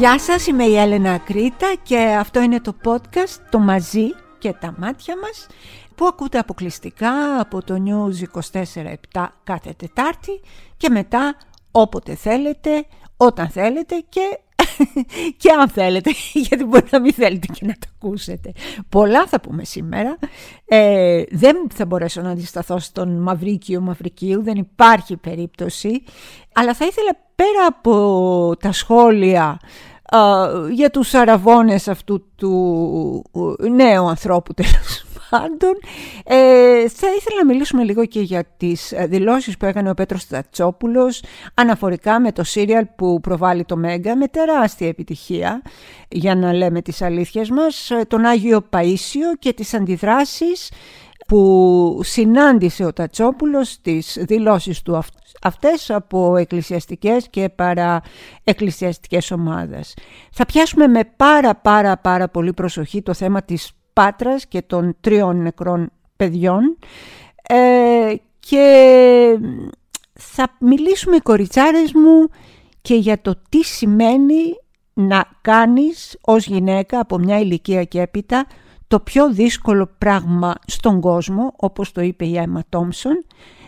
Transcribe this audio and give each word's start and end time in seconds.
Γεια 0.00 0.18
σας, 0.18 0.46
είμαι 0.46 0.64
η 0.64 0.76
Έλενα 0.76 1.12
Ακρίτα 1.12 1.74
και 1.82 1.98
αυτό 1.98 2.40
είναι 2.40 2.60
το 2.60 2.74
podcast 2.84 3.38
«Το 3.50 3.58
μαζί 3.58 4.14
και 4.38 4.52
τα 4.52 4.74
μάτια 4.78 5.16
μας» 5.16 5.46
που 5.94 6.06
ακούτε 6.06 6.38
αποκλειστικά 6.38 7.40
από 7.40 7.64
το 7.64 7.82
News 7.86 8.40
24-7 9.12 9.26
κάθε 9.44 9.74
Τετάρτη 9.76 10.40
και 10.76 10.88
μετά 10.88 11.36
όποτε 11.70 12.14
θέλετε, 12.14 12.86
όταν 13.16 13.48
θέλετε 13.48 14.04
και, 14.08 14.38
και 15.40 15.50
αν 15.50 15.68
θέλετε, 15.68 16.10
γιατί 16.46 16.64
μπορεί 16.64 16.86
να 16.90 17.00
μην 17.00 17.12
θέλετε 17.12 17.46
και 17.52 17.66
να 17.66 17.72
το 17.72 17.86
ακούσετε. 17.94 18.52
Πολλά 18.88 19.26
θα 19.26 19.40
πούμε 19.40 19.64
σήμερα. 19.64 20.18
Ε, 20.64 21.22
δεν 21.30 21.56
θα 21.74 21.86
μπορέσω 21.86 22.20
να 22.20 22.30
αντισταθώ 22.30 22.78
στον 22.78 23.22
Μαυρίκιο 23.22 23.80
Μαυρικίου, 23.80 24.42
δεν 24.42 24.56
υπάρχει 24.56 25.16
περίπτωση. 25.16 26.02
Αλλά 26.54 26.74
θα 26.74 26.84
ήθελα 26.84 27.16
πέρα 27.34 27.66
από 27.66 28.56
τα 28.60 28.72
σχόλια 28.72 29.58
για 30.70 30.90
τους 30.90 31.14
αραβώνες 31.14 31.88
αυτού 31.88 32.24
του 32.36 33.24
νέου 33.74 34.08
ανθρώπου 34.08 34.54
τέλος 34.54 35.04
πάντων. 35.30 35.72
Ε, 36.24 36.88
θα 36.88 37.06
ήθελα 37.16 37.36
να 37.38 37.44
μιλήσουμε 37.44 37.82
λίγο 37.82 38.04
και 38.04 38.20
για 38.20 38.44
τις 38.56 38.92
δηλώσεις 39.08 39.56
που 39.56 39.64
έκανε 39.64 39.90
ο 39.90 39.94
Πέτρος 39.94 40.26
Τατσόπουλος 40.26 41.22
αναφορικά 41.54 42.20
με 42.20 42.32
το 42.32 42.44
σύριαλ 42.44 42.86
που 42.96 43.20
προβάλλει 43.20 43.64
το 43.64 43.76
Μέγκα. 43.76 44.16
Με 44.16 44.26
τεράστια 44.26 44.88
επιτυχία 44.88 45.62
για 46.08 46.34
να 46.34 46.52
λέμε 46.52 46.82
τις 46.82 47.02
αλήθειες 47.02 47.50
μας. 47.50 47.90
Τον 48.08 48.24
Άγιο 48.24 48.66
Παΐσιο 48.70 49.38
και 49.38 49.52
τις 49.52 49.74
αντιδράσεις 49.74 50.70
που 51.30 52.00
συνάντησε 52.02 52.84
ο 52.84 52.92
Τατσόπουλος 52.92 53.70
στις 53.70 54.18
δηλώσεις 54.20 54.82
του 54.82 55.02
αυτές 55.42 55.90
από 55.90 56.36
εκκλησιαστικές 56.36 57.28
και 57.30 57.48
παραεκκλησιαστικές 57.48 59.30
ομάδες. 59.30 59.96
Θα 60.32 60.46
πιάσουμε 60.46 60.86
με 60.86 61.00
πάρα 61.16 61.54
πάρα 61.54 61.96
πάρα 61.96 62.28
πολύ 62.28 62.52
προσοχή 62.52 63.02
το 63.02 63.14
θέμα 63.14 63.42
της 63.42 63.70
Πάτρας 63.92 64.46
και 64.46 64.62
των 64.62 64.96
τριών 65.00 65.42
νεκρών 65.42 65.90
παιδιών 66.16 66.76
ε, 67.42 68.14
και 68.40 69.38
θα 70.12 70.56
μιλήσουμε 70.60 71.16
οι 71.16 71.20
κοριτσάρες 71.20 71.92
μου 71.92 72.28
και 72.82 72.94
για 72.94 73.20
το 73.20 73.40
τι 73.48 73.64
σημαίνει 73.64 74.56
να 74.92 75.24
κάνεις 75.40 76.18
ως 76.20 76.46
γυναίκα 76.46 77.00
από 77.00 77.18
μια 77.18 77.38
ηλικία 77.38 77.84
και 77.84 78.00
έπειτα 78.00 78.46
το 78.90 79.00
πιο 79.00 79.32
δύσκολο 79.32 79.90
πράγμα 79.98 80.54
στον 80.66 81.00
κόσμο, 81.00 81.52
όπως 81.56 81.92
το 81.92 82.00
είπε 82.00 82.24
η 82.24 82.36
Έμα 82.36 82.62
Τόμσον, 82.68 83.24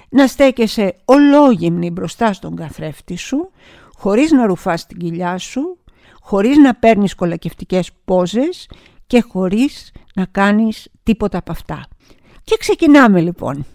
να 0.09 0.27
στέκεσαι 0.27 0.95
ολόγυμνη 1.05 1.91
μπροστά 1.91 2.33
στον 2.33 2.57
καθρέφτη 2.57 3.17
σου, 3.17 3.51
χωρίς 3.95 4.31
να 4.31 4.47
ρουφάς 4.47 4.87
την 4.87 4.99
κοιλιά 4.99 5.39
σου, 5.39 5.79
χωρίς 6.21 6.57
να 6.57 6.75
παίρνεις 6.75 7.15
κολακευτικές 7.15 7.91
πόζες 8.05 8.69
και 9.07 9.21
χωρίς 9.21 9.93
να 10.15 10.25
κάνεις 10.25 10.89
τίποτα 11.03 11.39
από 11.39 11.53
αυτά. 11.53 11.87
Και 12.45 12.57
ξεκινάμε 12.59 13.21
λοιπόν. 13.21 13.67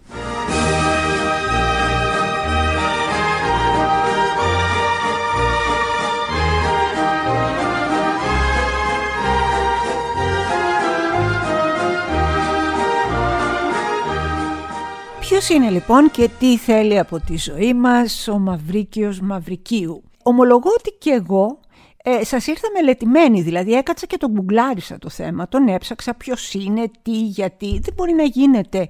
Ποιος 15.38 15.50
είναι 15.50 15.70
λοιπόν 15.70 16.10
και 16.10 16.30
τι 16.38 16.56
θέλει 16.56 16.98
από 16.98 17.20
τη 17.20 17.36
ζωή 17.36 17.74
μας 17.74 18.28
ο 18.28 18.38
Μαυρίκιος 18.38 19.20
Μαυρικίου; 19.20 20.02
Ομολογώ 20.22 20.70
ότι 20.78 20.90
και 20.98 21.10
εγώ 21.10 21.60
ε, 22.02 22.24
σας 22.24 22.46
ήρθα 22.46 22.68
μελετημένη, 22.74 23.42
δηλαδή 23.42 23.72
έκατσα 23.72 24.06
και 24.06 24.16
τον 24.16 24.30
γκουγκλάρισα 24.30 24.98
το 24.98 25.08
θέμα, 25.08 25.48
τον 25.48 25.68
έψαξα 25.68 26.14
ποιος 26.14 26.52
είναι, 26.54 26.90
τι, 27.02 27.20
γιατί. 27.22 27.80
Δεν 27.82 27.94
μπορεί 27.94 28.12
να 28.12 28.22
γίνεται 28.22 28.88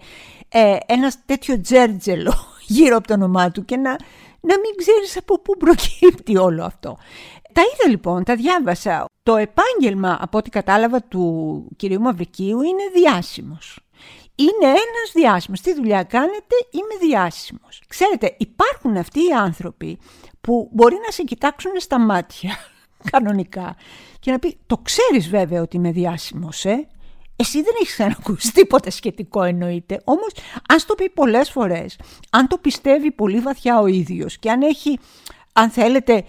ε, 0.49 0.77
ένας 0.87 1.17
τέτοιο 1.27 1.61
τζέρτζελο 1.61 2.35
γύρω 2.77 2.97
από 2.97 3.07
το 3.07 3.15
όνομά 3.15 3.51
του 3.51 3.65
και 3.65 3.77
να, 3.77 3.91
να 4.41 4.59
μην 4.59 4.77
ξέρεις 4.77 5.17
από 5.17 5.41
πού 5.41 5.57
προκύπτει 5.57 6.37
όλο 6.37 6.65
αυτό. 6.65 6.99
Τα 7.53 7.63
είδα 7.63 7.91
λοιπόν, 7.91 8.25
τα 8.25 8.35
διάβασα. 8.35 9.05
Το 9.23 9.37
επάγγελμα, 9.37 10.19
από 10.21 10.39
ό,τι 10.39 10.51
κατάλαβα, 10.51 11.03
του 11.03 11.65
κυρίου 11.77 12.01
Μαυρικίου 12.01 12.63
είναι 12.63 12.83
διάσημος 12.95 13.88
είναι 14.38 14.66
ένας 14.66 15.10
διάσημος. 15.15 15.60
Τι 15.60 15.75
δουλειά 15.75 16.03
κάνετε, 16.03 16.54
είμαι 16.71 17.06
διάσημος. 17.09 17.82
Ξέρετε, 17.88 18.34
υπάρχουν 18.38 18.97
αυτοί 18.97 19.21
οι 19.21 19.32
άνθρωποι 19.38 19.99
που 20.41 20.69
μπορεί 20.72 20.97
να 21.04 21.10
σε 21.10 21.22
κοιτάξουν 21.22 21.72
στα 21.76 21.99
μάτια, 21.99 22.56
κανονικά, 23.10 23.76
και 24.21 24.31
να 24.31 24.38
πει, 24.38 24.59
το 24.66 24.76
ξέρεις 24.76 25.28
βέβαια 25.28 25.62
ότι 25.62 25.76
είμαι 25.76 25.91
διάσημος, 25.91 26.65
ε; 26.65 26.88
Εσύ 27.41 27.62
δεν 27.62 27.75
έχεις 27.81 28.00
ακούσει 28.00 28.53
τίποτα 28.53 28.91
σχετικό 28.91 29.43
εννοείται, 29.43 30.00
όμως 30.04 30.28
αν 30.69 30.78
το 30.87 30.94
πει 30.94 31.10
πολλές 31.10 31.50
φορές, 31.50 31.99
αν 32.31 32.49
το 32.49 32.59
πιστεύει 32.59 33.10
πολύ 33.12 33.38
βαθιά 33.38 33.81
ο 33.81 33.87
ίδιος 33.87 34.38
και 34.38 34.50
αν 34.50 34.62
έχει, 34.62 34.99
αν 35.53 35.70
θέλετε, 35.70 36.25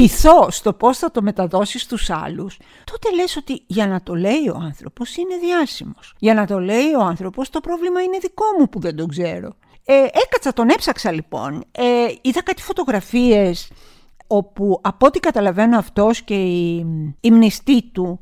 πειθώ 0.00 0.50
στο 0.50 0.72
πώς 0.72 0.98
θα 0.98 1.10
το 1.10 1.22
μεταδώσεις 1.22 1.82
στους 1.82 2.10
άλλους, 2.10 2.58
τότε 2.84 3.14
λες 3.14 3.36
ότι 3.36 3.62
για 3.66 3.86
να 3.86 4.02
το 4.02 4.14
λέει 4.14 4.48
ο 4.54 4.58
άνθρωπος 4.62 5.16
είναι 5.16 5.36
διάσημος. 5.36 6.14
Για 6.18 6.34
να 6.34 6.46
το 6.46 6.58
λέει 6.58 6.94
ο 6.98 7.00
άνθρωπος 7.00 7.50
το 7.50 7.60
πρόβλημα 7.60 8.02
είναι 8.02 8.18
δικό 8.20 8.44
μου 8.58 8.68
που 8.68 8.80
δεν 8.80 8.96
το 8.96 9.06
ξέρω. 9.06 9.52
Ε, 9.84 9.94
έκατσα, 9.94 10.52
τον 10.52 10.68
έψαξα 10.68 11.12
λοιπόν. 11.12 11.64
Ε, 11.72 11.84
είδα 12.20 12.42
κάτι 12.42 12.62
φωτογραφίες 12.62 13.70
όπου 14.26 14.78
από 14.82 15.06
ό,τι 15.06 15.20
καταλαβαίνω 15.20 15.78
αυτός 15.78 16.22
και 16.22 16.34
η, 16.34 16.86
η 17.20 17.30
μνηστή 17.30 17.82
του 17.82 18.20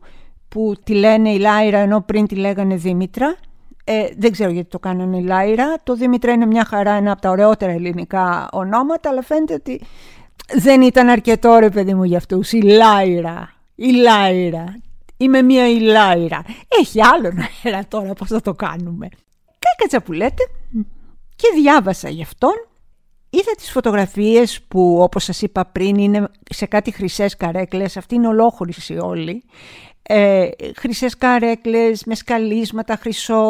που 0.49 0.75
τη 0.85 0.95
λένε 0.95 1.31
η 1.31 1.39
Λάιρα 1.39 1.79
ενώ 1.79 2.01
πριν 2.01 2.27
τη 2.27 2.35
λέγανε 2.35 2.77
Δήμητρα. 2.77 3.37
Ε, 3.85 4.09
δεν 4.17 4.33
ξέρω 4.33 4.51
γιατί 4.51 4.69
το 4.69 4.79
κάνανε 4.79 5.17
η 5.17 5.23
Λάιρα. 5.23 5.75
Το 5.83 5.95
Δήμητρα 5.95 6.33
είναι 6.33 6.47
μια 6.47 6.65
χαρά, 6.65 6.93
ένα 6.93 7.13
από 7.13 7.21
τα 7.21 7.31
ωραιότερα 7.31 7.73
ελληνικά 7.73 8.49
ονόματα, 8.53 9.09
αλλά 9.09 9.23
φαίνεται 9.23 9.55
ότι 9.55 9.81
δεν 10.55 10.83
ήταν 10.83 11.09
αρκετό 11.09 11.59
ρε 11.59 11.71
παιδί 11.71 11.95
μου 11.95 12.05
για 12.05 12.17
αυτούς. 12.17 12.53
Η 12.53 12.61
Λάιρα. 12.63 13.53
Η 13.75 13.91
Λάιρα. 13.93 14.77
Είμαι 15.17 15.43
μια 15.43 15.69
η 15.69 15.79
Λάιρα. 15.79 16.45
Έχει 16.81 17.05
άλλον 17.05 17.39
αέρα 17.39 17.85
τώρα 17.89 18.13
πώς 18.13 18.29
θα 18.29 18.41
το 18.41 18.55
κάνουμε. 18.55 19.09
Κάκατσα 19.59 20.03
που 20.03 20.13
λέτε 20.13 20.43
και 21.37 21.49
διάβασα 21.55 22.09
γι' 22.09 22.23
αυτόν. 22.23 22.55
Είδα 23.31 23.53
τις 23.57 23.71
φωτογραφίες 23.71 24.63
που 24.69 24.99
όπως 25.03 25.25
σας 25.25 25.43
είπα 25.43 25.65
πριν 25.65 25.97
είναι 25.97 26.29
σε 26.51 26.67
κάτι 26.67 26.91
χρυσές 26.91 27.37
καρέκλες. 27.37 27.97
Αυτή 27.97 28.15
είναι 28.15 28.29
ολόχωρηση 28.29 28.99
όλοι 28.99 29.45
ε, 30.11 30.49
χρυσές 30.77 31.17
καρέκλες 31.17 32.05
με 32.05 32.15
σκαλίσματα, 32.15 32.97
χρυσό 32.97 33.43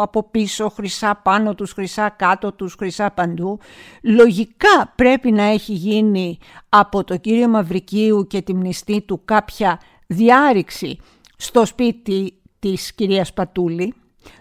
από 0.00 0.22
πίσω, 0.30 0.68
χρυσά 0.68 1.20
πάνω 1.22 1.54
τους, 1.54 1.72
χρυσά 1.72 2.08
κάτω 2.08 2.52
τους, 2.52 2.74
χρυσά 2.74 3.10
παντού. 3.10 3.58
Λογικά 4.02 4.92
πρέπει 4.94 5.32
να 5.32 5.42
έχει 5.42 5.72
γίνει 5.72 6.38
από 6.68 7.04
το 7.04 7.16
κύριο 7.16 7.48
Μαυρικίου 7.48 8.26
και 8.26 8.42
τη 8.42 8.54
μνηστή 8.54 9.00
του 9.00 9.20
κάποια 9.24 9.80
διάρρηξη 10.06 10.98
στο 11.36 11.64
σπίτι 11.64 12.34
της 12.58 12.94
κυρίας 12.94 13.32
Πατούλη. 13.32 13.94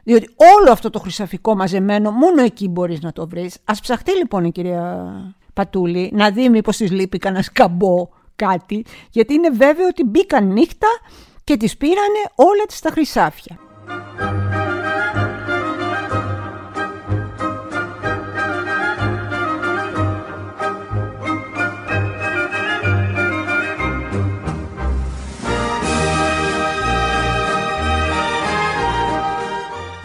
Διότι 0.03 0.29
όλο 0.57 0.71
αυτό 0.71 0.89
το 0.89 0.99
χρυσαφικό 0.99 1.55
μαζεμένο 1.55 2.11
μόνο 2.11 2.41
εκεί 2.41 2.67
μπορείς 2.67 3.01
να 3.01 3.11
το 3.11 3.27
βρεις. 3.27 3.57
Ας 3.63 3.79
ψαχτεί 3.79 4.17
λοιπόν 4.17 4.43
η 4.43 4.51
κυρία 4.51 5.07
Πατούλη 5.53 6.11
να 6.13 6.31
δει 6.31 6.49
μήπως 6.49 6.77
της 6.77 6.91
λείπει 6.91 7.17
κανένας 7.17 7.45
σκαμπό 7.45 8.07
κάτι. 8.35 8.85
Γιατί 9.11 9.33
είναι 9.33 9.49
βέβαιο 9.49 9.87
ότι 9.87 10.03
μπήκαν 10.03 10.47
νύχτα 10.47 10.87
και 11.49 11.57
τις 11.57 11.77
πήρανε 11.77 12.21
όλα 12.35 12.65
τις 12.67 12.79
τα 12.79 12.89
χρυσάφια. 12.89 13.59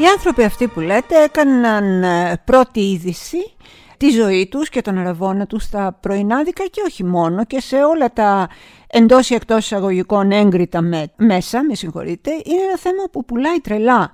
Οι 0.04 0.06
άνθρωποι 0.06 0.44
αυτοί 0.44 0.68
που 0.68 0.80
λέτε 0.80 1.22
έκαναν 1.22 2.02
ε, 2.02 2.42
πρώτη 2.44 2.80
είδηση 2.80 3.54
τη 3.96 4.10
ζωή 4.10 4.48
τους 4.50 4.68
και 4.68 4.82
τον 4.82 4.98
αραβόνα 4.98 5.46
τους 5.46 5.62
στα 5.62 5.98
πρωινάδικα 6.00 6.64
και 6.64 6.82
όχι 6.86 7.04
μόνο 7.04 7.44
και 7.44 7.60
σε 7.60 7.76
όλα 7.76 8.12
τα 8.12 8.48
εντός 8.86 9.30
ή 9.30 9.34
εκτός 9.34 9.64
εισαγωγικών 9.64 10.30
έγκριτα 10.30 10.80
μέσα, 11.16 11.64
με 11.64 11.74
συγχωρείτε, 11.74 12.30
είναι 12.30 12.62
ένα 12.62 12.78
θέμα 12.78 13.02
που 13.12 13.24
πουλάει 13.24 13.60
τρελά. 13.60 14.12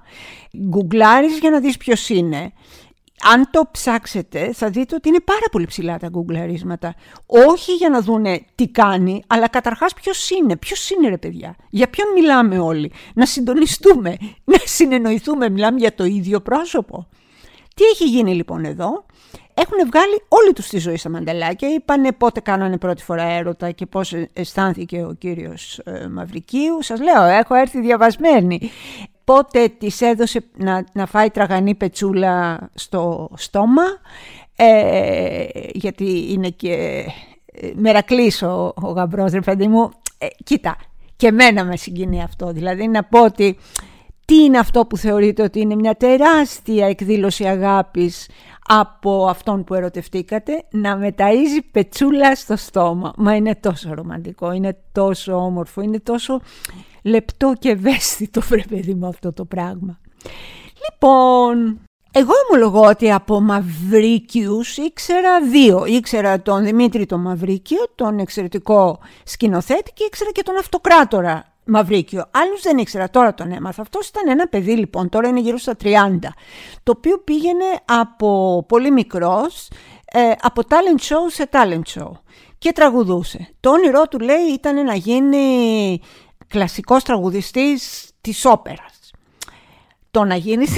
Γκουγκλάρεις 0.69 1.39
για 1.39 1.51
να 1.51 1.61
δεις 1.61 1.77
ποιος 1.77 2.09
είναι. 2.09 2.53
Αν 3.23 3.49
το 3.51 3.69
ψάξετε 3.71 4.53
θα 4.53 4.71
δείτε 4.71 4.95
ότι 4.95 5.09
είναι 5.09 5.21
πάρα 5.21 5.47
πολύ 5.51 5.67
ψηλά 5.67 5.99
τα 5.99 6.09
γκουγκλαρίσματα. 6.09 6.95
Όχι 7.27 7.73
για 7.73 7.89
να 7.89 8.01
δούνε 8.01 8.45
τι 8.55 8.69
κάνει, 8.69 9.23
αλλά 9.27 9.49
καταρχάς 9.49 9.95
ποιος 9.95 10.31
είναι. 10.31 10.57
Ποιος 10.57 10.91
είναι 10.91 11.09
ρε 11.09 11.19
παιδιά. 11.19 11.57
Για 11.71 11.91
ποιον 11.91 12.13
μιλάμε 12.13 12.59
όλοι. 12.59 12.93
Να 13.15 13.27
συντονιστούμε, 13.27 14.17
να 14.45 14.57
συνεννοηθούμε. 14.65 15.49
Μιλάμε 15.49 15.79
για 15.79 15.95
το 15.95 16.05
ίδιο 16.05 16.41
πρόσωπο. 16.41 17.09
Τι 17.75 17.85
έχει 17.85 18.05
γίνει 18.05 18.35
λοιπόν 18.35 18.65
εδώ; 18.65 19.05
έχουν 19.55 19.91
βγάλει 19.91 20.23
όλη 20.29 20.53
τους 20.53 20.69
τη 20.69 20.79
ζωή 20.79 20.97
στα 20.97 21.09
μαντελάκια. 21.09 21.69
Είπανε 21.69 22.13
πότε 22.13 22.41
κάνανε 22.41 22.79
πρώτη 22.79 23.03
φορά 23.03 23.23
έρωτα 23.23 23.71
και 23.71 23.87
πώς 23.87 24.15
αισθάνθηκε 24.33 25.03
ο 25.03 25.13
κύριος 25.19 25.79
ε, 25.85 26.07
Μαυρικίου. 26.07 26.83
Σας 26.83 27.01
λέω, 27.01 27.23
έχω 27.23 27.55
έρθει 27.55 27.81
διαβασμένη. 27.81 28.71
Πότε 29.25 29.69
της 29.69 30.01
έδωσε 30.01 30.45
να, 30.57 30.85
να 30.93 31.07
φάει 31.07 31.31
τραγανή 31.31 31.75
πετσούλα 31.75 32.71
στο 32.75 33.31
στόμα, 33.37 33.83
ε, 34.57 35.45
γιατί 35.73 36.33
είναι 36.33 36.49
και 36.49 37.05
ε, 37.53 37.71
μερακλής 37.75 38.43
ο, 38.43 38.73
ο 38.77 38.89
γαμπρός, 38.89 39.33
ρε 39.33 39.41
παιδί 39.41 39.69
μου. 39.69 39.91
Ε, 40.19 40.27
κοίτα, 40.45 40.77
και 41.17 41.27
εμένα 41.27 41.65
με 41.65 41.77
συγκινεί 41.77 42.23
αυτό. 42.23 42.53
Δηλαδή 42.53 42.89
να 42.89 43.05
πω 43.05 43.25
ότι 43.25 43.59
τι 44.25 44.35
είναι 44.35 44.59
αυτό 44.59 44.87
που 44.87 44.97
θεωρείτε 44.97 45.43
ότι 45.43 45.61
είναι 45.61 45.75
μια 45.75 45.95
τεράστια 45.95 46.87
εκδήλωση 46.87 47.45
αγάπης 47.45 48.29
από 48.67 49.27
αυτόν 49.27 49.65
που 49.65 49.75
ερωτευτήκατε 49.75 50.65
να 50.71 50.99
μεταΐζει 51.03 51.61
πετσούλα 51.71 52.35
στο 52.35 52.57
στόμα. 52.57 53.13
Μα 53.17 53.37
είναι 53.37 53.55
τόσο 53.55 53.95
ρομαντικό, 53.95 54.53
είναι 54.53 54.77
τόσο 54.93 55.33
όμορφο, 55.35 55.81
είναι 55.81 56.01
τόσο 56.01 56.41
λεπτό 57.03 57.53
και 57.59 57.69
ευαίσθητο 57.69 58.41
βρε 58.41 58.63
παιδί 58.69 58.95
μου 58.95 59.07
αυτό 59.07 59.33
το 59.33 59.45
πράγμα. 59.45 60.01
Λοιπόν, 60.91 61.81
εγώ 62.13 62.33
ομολογώ 62.49 62.89
ότι 62.89 63.13
από 63.13 63.41
Μαυρίκιους 63.41 64.77
ήξερα 64.77 65.41
δύο. 65.41 65.85
Ήξερα 65.85 66.43
τον 66.43 66.65
Δημήτρη 66.65 67.07
τον 67.07 67.21
Μαυρίκιο, 67.21 67.79
τον 67.95 68.19
εξαιρετικό 68.19 68.99
σκηνοθέτη 69.25 69.93
και 69.93 70.05
ήξερα 70.05 70.31
και 70.31 70.43
τον 70.43 70.57
αυτοκράτορα 70.57 71.45
Μαυρίκιο. 71.65 72.25
Άλλους 72.31 72.63
δεν 72.63 72.79
ήξερα, 72.79 73.11
τώρα 73.11 73.35
τον 73.35 73.53
έμαθα. 73.53 73.83
Αυτός 73.83 74.09
ήταν 74.09 74.29
ένα 74.29 74.47
παιδί 74.49 74.77
λοιπόν, 74.77 75.09
τώρα 75.09 75.29
είναι 75.29 75.41
γύρω 75.41 75.57
στα 75.57 75.77
30, 75.83 75.89
το 76.83 76.93
οποίο 76.97 77.19
πήγαινε 77.19 77.65
από 77.85 78.65
πολύ 78.69 78.91
μικρός, 78.91 79.71
ε, 80.13 80.31
από 80.41 80.63
talent 80.69 81.01
show 81.01 81.31
σε 81.31 81.49
talent 81.53 81.99
show 81.99 82.11
και 82.59 82.73
τραγουδούσε. 82.73 83.49
Το 83.61 83.71
όνειρό 83.71 84.09
του 84.09 84.19
λέει 84.19 84.45
ήταν 84.53 84.85
να 84.85 84.95
γίνει 84.95 86.01
κλασικός 86.51 87.03
τραγουδιστής 87.03 88.11
της 88.21 88.45
όπερας. 88.45 89.11
Το 90.11 90.25
να 90.25 90.35
γίνεις 90.35 90.71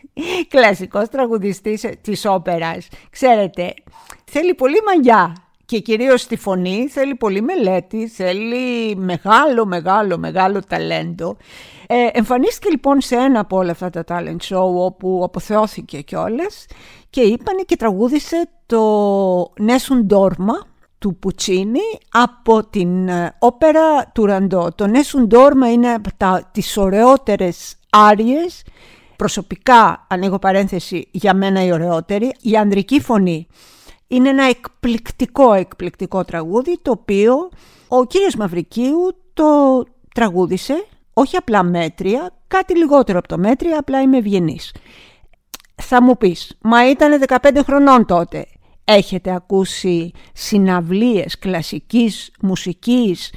κλασικός 0.48 1.08
τραγουδιστής 1.08 1.84
της 2.00 2.24
όπερας, 2.24 2.88
ξέρετε, 3.10 3.74
θέλει 4.24 4.54
πολύ 4.54 4.76
μαγιά 4.86 5.32
και 5.64 5.78
κυρίως 5.78 6.20
στη 6.20 6.36
φωνή 6.36 6.88
θέλει 6.88 7.14
πολύ 7.14 7.42
μελέτη, 7.42 8.08
θέλει 8.08 8.96
μεγάλο, 8.96 9.66
μεγάλο, 9.66 10.18
μεγάλο 10.18 10.60
ταλέντο. 10.68 11.36
Ε, 11.86 12.06
εμφανίστηκε 12.12 12.70
λοιπόν 12.70 13.00
σε 13.00 13.16
ένα 13.16 13.40
από 13.40 13.56
όλα 13.56 13.70
αυτά 13.70 13.90
τα 13.90 14.04
talent 14.08 14.48
show 14.48 14.74
όπου 14.74 15.20
αποθεώθηκε 15.24 16.00
κιόλας 16.00 16.66
και 17.10 17.20
είπανε 17.20 17.62
και 17.62 17.76
τραγούδισε 17.76 18.48
το 18.66 19.52
Νέσουν 19.58 20.04
Ντόρμα 20.04 20.66
του 21.06 21.16
Πουτσίνη 21.16 21.80
από 22.10 22.66
την 22.66 23.08
ε, 23.08 23.34
όπερα 23.38 24.06
του 24.06 24.26
Ραντό. 24.26 24.72
Το 24.74 24.86
Νέσουν 24.86 25.26
Ντόρμα 25.26 25.72
είναι 25.72 25.92
από 25.92 26.08
τα, 26.16 26.50
τις 26.52 26.76
ωραιότερες 26.76 27.76
άριες, 27.90 28.64
προσωπικά 29.16 30.06
ανοίγω 30.08 30.38
παρένθεση 30.38 31.08
για 31.10 31.34
μένα 31.34 31.64
η 31.64 31.72
ωραιότερη, 31.72 32.32
η 32.40 32.56
ανδρική 32.56 33.00
φωνή. 33.00 33.46
Είναι 34.06 34.28
ένα 34.28 34.44
εκπληκτικό, 34.44 35.52
εκπληκτικό 35.52 36.24
τραγούδι 36.24 36.78
το 36.82 36.90
οποίο 36.90 37.48
ο 37.88 38.04
κύριος 38.04 38.34
Μαυρικίου 38.34 39.16
το 39.34 39.44
τραγούδισε, 40.14 40.86
όχι 41.12 41.36
απλά 41.36 41.62
μέτρια, 41.62 42.30
κάτι 42.48 42.76
λιγότερο 42.76 43.18
από 43.18 43.28
το 43.28 43.38
μέτρια, 43.38 43.78
απλά 43.78 44.00
είμαι 44.00 44.16
ευγενής. 44.16 44.74
Θα 45.74 46.02
μου 46.02 46.16
πεις, 46.16 46.56
μα 46.60 46.90
ήταν 46.90 47.22
15 47.28 47.60
χρονών 47.64 48.06
τότε. 48.06 48.46
Έχετε 48.88 49.34
ακούσει 49.34 50.10
συναυλίες 50.32 51.38
κλασικής 51.38 52.30
μουσικής 52.40 53.32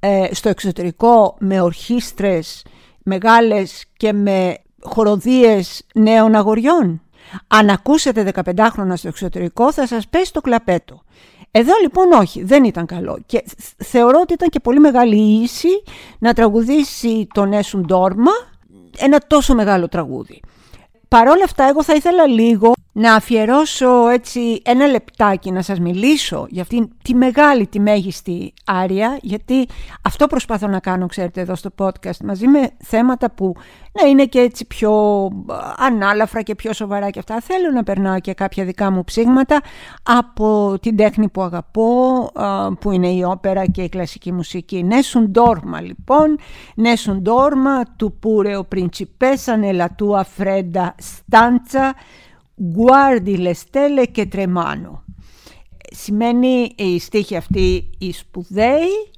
ε, 0.00 0.28
στο 0.32 0.48
εξωτερικό 0.48 1.36
με 1.38 1.60
ορχήστρες 1.60 2.64
μεγάλες 3.02 3.84
και 3.96 4.12
με 4.12 4.56
χοροδίες 4.82 5.86
νέων 5.94 6.34
αγοριών; 6.34 7.02
Αν 7.46 7.68
ακούσετε 7.68 8.32
15 8.34 8.68
χρόνια 8.70 8.96
στο 8.96 9.08
εξωτερικό 9.08 9.72
θα 9.72 9.86
σας 9.86 10.08
πέσει 10.08 10.32
το 10.32 10.40
κλαπέτο. 10.40 11.02
Εδώ 11.50 11.72
λοιπόν 11.82 12.12
όχι, 12.12 12.42
δεν 12.42 12.64
ήταν 12.64 12.86
καλό 12.86 13.18
και 13.26 13.44
θεωρώ 13.76 14.20
ότι 14.20 14.32
ήταν 14.32 14.48
και 14.48 14.60
πολύ 14.60 14.78
μεγάλη 14.78 15.42
ίση 15.42 15.82
να 16.18 16.32
τραγουδήσει 16.32 17.26
τον 17.34 17.52
Έσουν 17.52 17.84
Ντόρμα 17.86 18.32
ένα 18.98 19.18
τόσο 19.26 19.54
μεγάλο 19.54 19.88
τραγούδι. 19.88 20.40
Παρ' 21.08 21.28
όλα 21.28 21.44
αυτά 21.44 21.64
εγώ 21.64 21.82
θα 21.82 21.94
ήθελα 21.94 22.26
λίγο 22.26 22.72
να 22.92 23.14
αφιερώσω 23.14 24.08
έτσι 24.08 24.62
ένα 24.64 24.86
λεπτάκι 24.86 25.50
να 25.50 25.62
σας 25.62 25.80
μιλήσω 25.80 26.46
για 26.48 26.62
αυτήν 26.62 26.88
τη 27.02 27.14
μεγάλη, 27.14 27.66
τη 27.66 27.80
μέγιστη 27.80 28.52
άρια 28.64 29.18
γιατί 29.22 29.68
αυτό 30.02 30.26
προσπαθώ 30.26 30.66
να 30.66 30.78
κάνω 30.78 31.06
ξέρετε 31.06 31.40
εδώ 31.40 31.54
στο 31.54 31.70
podcast 31.78 32.16
μαζί 32.24 32.46
με 32.46 32.70
θέματα 32.78 33.30
που 33.30 33.54
να 33.92 34.08
είναι 34.08 34.24
και 34.24 34.38
έτσι 34.38 34.66
πιο 34.66 35.28
ανάλαφρα 35.76 36.42
και 36.42 36.54
πιο 36.54 36.72
σοβαρά 36.72 37.10
και 37.10 37.18
αυτά. 37.18 37.40
Θέλω 37.40 37.70
να 37.74 37.82
περνάω 37.82 38.20
και 38.20 38.34
κάποια 38.34 38.64
δικά 38.64 38.90
μου 38.90 39.04
ψήγματα 39.04 39.60
από 40.02 40.78
την 40.82 40.96
τέχνη 40.96 41.28
που 41.28 41.42
αγαπώ 41.42 42.30
που 42.80 42.90
είναι 42.90 43.08
η 43.08 43.22
όπερα 43.22 43.66
και 43.66 43.82
η 43.82 43.88
κλασική 43.88 44.32
μουσική. 44.32 44.82
Νέσουν 44.84 45.30
Ντόρμα 45.30 45.80
λοιπόν. 45.80 46.38
Νέσουν 46.74 47.22
Ντόρμα 47.22 47.82
του 47.96 48.16
Πούρεο 48.20 48.64
Πριντσιπέσα 48.64 49.56
Νελατούα 49.56 50.24
Φρέντα 50.24 50.94
Στάντσα 50.98 51.94
guardi 52.60 53.36
le 53.36 53.52
stelle 53.54 54.06
και 54.12 54.26
τρεμάνο. 54.26 55.04
Σημαίνει 55.92 56.72
η 56.76 56.98
στίχη 56.98 57.36
αυτή 57.36 57.90
η 57.98 58.12
σπουδαίοι. 58.12 59.10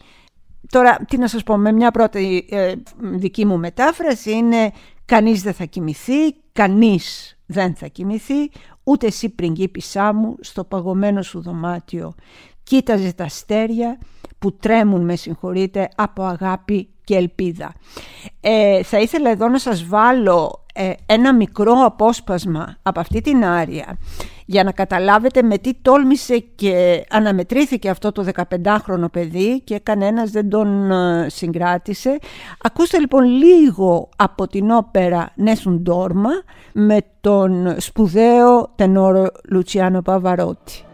Τώρα, 0.69 0.97
τι 1.09 1.17
να 1.17 1.29
σας 1.29 1.43
πω, 1.43 1.57
με 1.57 1.73
μια 1.73 1.91
πρώτη 1.91 2.47
ε, 2.51 2.73
δική 2.99 3.45
μου 3.45 3.59
μετάφραση 3.59 4.31
είναι 4.33 4.73
«Κανείς 5.05 5.43
δεν 5.43 5.53
θα 5.53 5.65
κοιμηθεί, 5.65 6.33
κανείς 6.53 7.39
δεν 7.47 7.75
θα 7.75 7.87
κοιμηθεί, 7.87 8.51
ούτε 8.83 9.07
εσύ 9.07 9.29
πριγκίπισά 9.29 10.13
μου 10.13 10.37
στο 10.41 10.65
παγωμένο 10.65 11.23
σου 11.23 11.43
δωμάτιο. 11.43 12.15
Κοίταζε 12.63 13.13
τα 13.13 13.25
αστέρια 13.25 13.99
που 14.39 14.57
τρέμουν, 14.57 15.05
με 15.05 15.17
συγχωρείτε, 15.17 15.89
από 15.95 16.23
αγάπη 16.23 16.89
και 17.05 17.17
ελπίδα». 17.17 17.75
Ε, 18.41 18.83
θα 18.83 19.01
ήθελα 19.01 19.31
εδώ 19.31 19.49
να 19.49 19.59
σας 19.59 19.87
βάλω 19.87 20.62
ε, 20.62 20.62
ένα 21.07 21.35
μικρό 21.35 21.73
απόσπασμα 21.85 22.77
από 22.83 23.01
αυτή 23.01 23.21
την 23.21 23.45
άρια 23.45 23.99
για 24.47 24.65
να 24.65 24.73
καταλάβετε 24.73 25.43
με 25.43 25.59
τι 25.59 25.75
τόλμησε 25.83 26.39
και 26.39 27.05
αναμετρήθηκε 27.11 27.89
αυτό 27.89 28.13
το 28.13 28.25
15χρονο 28.35 29.11
παιδί 29.13 29.61
και 29.61 29.79
κανένας 29.79 30.31
δεν 30.31 30.49
τον 30.49 30.91
ε, 30.91 31.27
συγκράτησε. 31.29 32.19
Ακούστε 32.63 32.99
λοιπόν 32.99 33.25
λίγο 33.25 34.09
από 34.17 34.47
την 34.47 34.71
όπερα 34.71 35.31
Νέσουν 35.35 35.81
Ντόρμα 35.83 36.31
με 36.73 36.99
τον 37.21 37.75
σπουδαίο 37.81 38.73
τενόρο 38.77 39.27
Λουτσιάνο 39.49 40.03
Παβαρότη. 40.03 40.85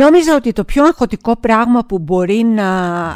Νόμιζα 0.00 0.34
ότι 0.34 0.52
το 0.52 0.64
πιο 0.64 0.84
αγχωτικό 0.84 1.36
πράγμα 1.36 1.84
που 1.84 1.98
μπορεί 1.98 2.42
να 2.42 2.66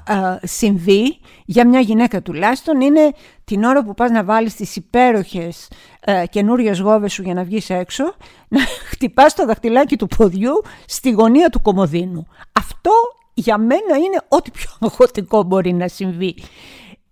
ε, 0.08 0.46
συμβεί 0.46 1.18
για 1.44 1.68
μια 1.68 1.80
γυναίκα 1.80 2.22
τουλάχιστον 2.22 2.80
είναι 2.80 3.12
την 3.44 3.64
ώρα 3.64 3.84
που 3.84 3.94
πας 3.94 4.10
να 4.10 4.24
βάλεις 4.24 4.54
τις 4.54 4.76
υπέροχες 4.76 5.70
ε, 6.00 6.24
καινούριες 6.30 6.80
γόβες 6.80 7.12
σου 7.12 7.22
για 7.22 7.34
να 7.34 7.44
βγεις 7.44 7.70
έξω 7.70 8.14
να 8.48 8.60
χτυπάς 8.90 9.34
το 9.34 9.46
δαχτυλάκι 9.46 9.96
του 9.96 10.06
ποδιού 10.06 10.62
στη 10.86 11.10
γωνία 11.10 11.48
του 11.48 11.62
κομμωδίνου. 11.62 12.26
Αυτό 12.52 12.90
για 13.34 13.58
μένα 13.58 13.96
είναι 13.96 14.20
ό,τι 14.28 14.50
πιο 14.50 14.70
αγχωτικό 14.88 15.42
μπορεί 15.42 15.72
να 15.72 15.88
συμβεί. 15.88 16.34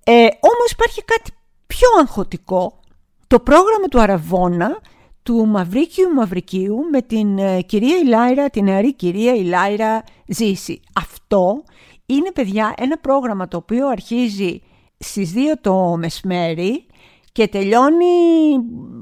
Ε, 0.04 0.12
όμως 0.22 0.70
υπάρχει 0.72 1.04
κάτι 1.04 1.30
πιο 1.66 1.88
αγχωτικό 2.00 2.80
το 3.26 3.40
πρόγραμμα 3.40 3.86
του 3.90 4.00
Αραβόνα 4.00 4.80
του 5.22 5.46
Μαυρίκιου 5.46 6.12
Μαυρικίου 6.14 6.76
με 6.90 7.02
την 7.02 7.38
ε, 7.38 7.60
κυρία 7.60 7.96
Ηλάιρα, 7.96 8.50
την 8.50 8.64
νεαρή 8.64 8.94
κυρία 8.94 9.34
Ηλάιρα 9.34 10.04
Ζήση. 10.26 10.80
Αυτό 10.94 11.62
είναι 12.06 12.30
παιδιά 12.32 12.74
ένα 12.76 12.98
πρόγραμμα 12.98 13.48
το 13.48 13.56
οποίο 13.56 13.88
αρχίζει 13.88 14.60
στις 14.98 15.32
2 15.34 15.38
το 15.60 15.96
μεσμέρι 15.98 16.86
και 17.32 17.48
τελειώνει 17.48 18.06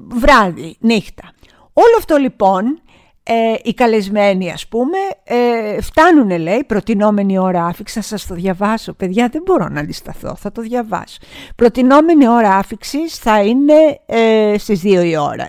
βράδυ, 0.08 0.76
νύχτα. 0.80 1.32
Όλο 1.72 1.94
αυτό 1.98 2.16
λοιπόν 2.16 2.80
ε, 3.22 3.54
οι 3.62 3.74
καλεσμένοι 3.74 4.50
ας 4.50 4.68
πούμε 4.68 4.98
ε, 5.24 5.80
φτάνουν 5.80 6.38
λέει 6.38 6.64
προτινόμενη 6.66 7.38
ώρα 7.38 7.66
άφηξη 7.66 7.94
θα 7.94 8.02
σας 8.02 8.26
το 8.26 8.34
διαβάσω 8.34 8.92
παιδιά 8.92 9.28
δεν 9.28 9.42
μπορώ 9.44 9.68
να 9.68 9.80
αντισταθώ 9.80 10.34
θα 10.36 10.52
το 10.52 10.62
διαβάσω 10.62 11.18
προτινόμενη 11.56 12.28
ώρα 12.28 12.56
άφηξης 12.56 13.16
θα 13.18 13.42
είναι 13.42 14.00
ε, 14.06 14.54
στις 14.58 14.82
2 14.84 14.86
η 15.04 15.16
ώρα 15.16 15.48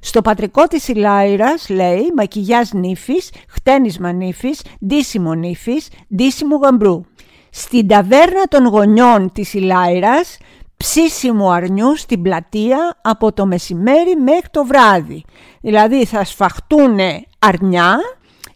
στο 0.00 0.22
πατρικό 0.22 0.66
της 0.66 0.88
Ηλάιρας 0.88 1.68
λέει 1.68 2.12
μακιγιάζ 2.16 2.70
νύφης 2.72 3.30
χτένισμα 3.48 4.12
νύφης 4.12 4.62
ντύσιμο 4.86 5.34
νύφης 5.34 5.88
ντύσιμο 6.14 6.56
γαμπρού 6.56 7.04
στην 7.50 7.88
ταβέρνα 7.88 8.42
των 8.48 8.66
γονιών 8.66 9.32
της 9.32 9.54
Ηλάιρας 9.54 10.38
ψήσιμο 10.76 11.50
αρνιού 11.50 11.96
στην 11.96 12.22
πλατεία 12.22 12.98
από 13.02 13.32
το 13.32 13.46
μεσημέρι 13.46 14.16
μέχρι 14.16 14.48
το 14.50 14.64
βράδυ. 14.64 15.24
Δηλαδή 15.60 16.04
θα 16.04 16.24
σφαχτούν 16.24 16.98
αρνιά 17.38 17.98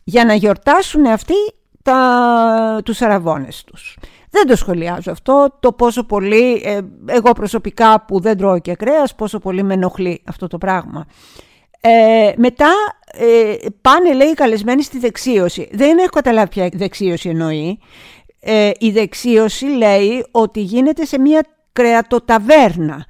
για 0.04 0.24
να 0.24 0.34
γιορτάσουν 0.34 1.06
αυτοί 1.06 1.34
τα, 1.82 2.80
τους 2.84 3.02
αραβώνες 3.02 3.64
τους. 3.64 3.98
Δεν 4.30 4.46
το 4.46 4.56
σχολιάζω 4.56 5.10
αυτό, 5.10 5.56
το 5.60 5.72
πόσο 5.72 6.04
πολύ, 6.04 6.62
ε, 6.64 6.80
εγώ 7.06 7.32
προσωπικά 7.32 8.04
που 8.04 8.20
δεν 8.20 8.36
τρώω 8.36 8.58
και 8.58 8.74
κρέας, 8.74 9.14
πόσο 9.14 9.38
πολύ 9.38 9.62
με 9.62 9.74
ενοχλεί 9.74 10.22
αυτό 10.26 10.46
το 10.46 10.58
πράγμα. 10.58 11.06
Ε, 11.80 12.32
μετά 12.36 12.72
ε, 13.12 13.54
πάνε 13.80 14.12
λέει 14.12 14.34
καλεσμένοι 14.34 14.82
στη 14.82 14.98
δεξίωση. 14.98 15.68
Δεν 15.72 15.98
έχω 15.98 16.08
καταλάβει 16.08 16.48
ποια 16.48 16.68
δεξίωση 16.72 17.28
εννοεί. 17.28 17.78
Ε, 18.40 18.70
η 18.78 18.90
δεξίωση 18.90 19.64
λέει 19.64 20.26
ότι 20.30 20.60
γίνεται 20.60 21.04
σε 21.04 21.18
μια 21.18 21.44
κρεατοταβέρνα. 21.72 23.06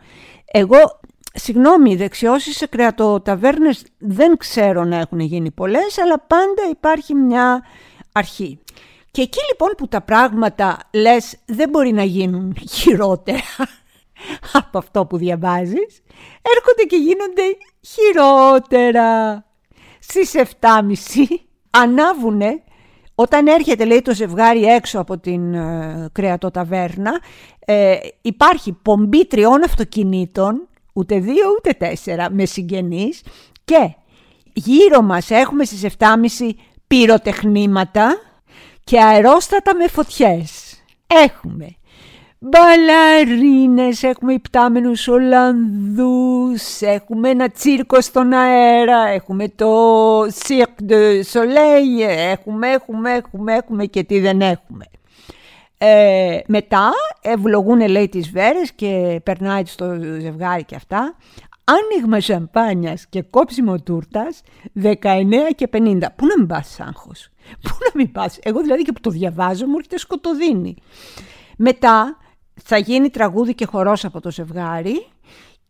Εγώ, 0.53 1.01
συγγνώμη, 1.35 1.97
δεξιώσεις 1.97 2.57
σε 2.57 2.67
κρεατοταβέρνες 2.67 3.85
δεν 3.99 4.37
ξέρω 4.37 4.85
να 4.85 4.97
έχουν 4.97 5.21
γίνει 5.21 5.51
πολλές, 5.51 5.99
αλλά 5.99 6.19
πάντα 6.19 6.69
υπάρχει 6.71 7.15
μια 7.15 7.63
αρχή. 8.13 8.59
Και 9.11 9.23
εκεί 9.23 9.39
λοιπόν 9.51 9.71
που 9.77 9.89
τα 9.89 10.01
πράγματα 10.01 10.79
λες 10.93 11.37
δεν 11.47 11.69
μπορεί 11.69 11.93
να 11.93 12.03
γίνουν 12.03 12.57
χειρότερα 12.71 13.41
από 14.61 14.79
αυτό 14.79 15.07
που 15.07 15.17
διαβάζεις, 15.17 16.03
έρχονται 16.57 16.83
και 16.89 16.97
γίνονται 16.97 17.43
χειρότερα. 17.81 19.45
Στις 19.99 20.33
7.30 20.35 20.43
ανάβουνε 21.71 22.63
όταν 23.15 23.47
έρχεται 23.47 23.85
λέει 23.85 24.03
το 24.03 24.15
ζευγάρι 24.15 24.65
έξω 24.65 25.01
από 25.01 25.19
την 25.19 25.55
ε, 25.55 26.09
κρεατοταβέρνα 26.13 27.21
ε, 27.65 27.97
υπάρχει 28.21 28.73
πομπή 28.73 29.27
τριών 29.27 29.65
αυτοκινήτων, 29.65 30.69
ούτε 30.93 31.19
δύο 31.19 31.45
ούτε 31.59 31.73
τέσσερα, 31.73 32.31
με 32.31 32.45
συγγενείς 32.45 33.23
και 33.65 33.95
γύρω 34.53 35.03
μας 35.03 35.31
έχουμε 35.31 35.65
στις 35.65 35.87
7.30 35.99 36.51
πυροτεχνήματα 36.87 38.17
και 38.91 39.01
αερόστατα 39.01 39.75
με 39.75 39.89
φωτιές. 39.89 40.83
Έχουμε 41.07 41.77
μπαλαρίνες, 42.39 44.03
έχουμε 44.03 44.33
υπτάμενους 44.33 45.09
Ολλανδούς, 45.09 46.81
έχουμε 46.81 47.29
ένα 47.29 47.51
τσίρκο 47.51 48.01
στον 48.01 48.33
αέρα, 48.33 49.09
έχουμε 49.09 49.49
το 49.49 50.23
Cirque 50.23 50.89
de 50.89 51.21
Soleil, 51.33 52.09
έχουμε, 52.09 52.69
έχουμε, 52.69 53.13
έχουμε, 53.13 53.55
έχουμε 53.55 53.87
και 53.87 54.03
τι 54.03 54.21
δεν 54.21 54.41
έχουμε. 54.41 54.85
Ε, 55.79 56.39
μετά 56.47 56.91
ευλογούν 57.21 57.89
λέει 57.89 58.09
τις 58.09 58.31
βέρες 58.31 58.73
και 58.73 59.21
περνάει 59.23 59.65
στο 59.65 59.99
ζευγάρι 60.21 60.65
και 60.65 60.77
αυτά. 60.77 61.17
Άνοιγμα 61.71 62.21
σαμπάνιας 62.21 63.07
και 63.07 63.23
κόψιμο 63.23 63.81
τούρτας 63.81 64.43
19 64.83 64.95
και 65.57 65.69
50. 65.73 66.13
Πού 66.17 66.27
να 66.27 66.35
μην 66.39 66.47
πας 66.47 66.81
άγχος; 66.81 67.29
Πού 67.63 67.71
να 67.81 67.91
μην 67.95 68.13
πας; 68.13 68.39
Εγώ 68.43 68.61
δηλαδή 68.61 68.83
και 68.83 68.93
που 68.93 69.01
το 69.01 69.11
διαβάζω 69.11 69.67
μου 69.67 69.75
έρχεται 69.77 69.99
σκοτωδίνη. 69.99 70.77
Μετά 71.57 72.17
θα 72.63 72.77
γίνει 72.77 73.11
τραγούδι 73.11 73.55
και 73.55 73.65
χορός 73.65 74.05
από 74.05 74.21
το 74.21 74.31
ζευγάρι 74.31 75.07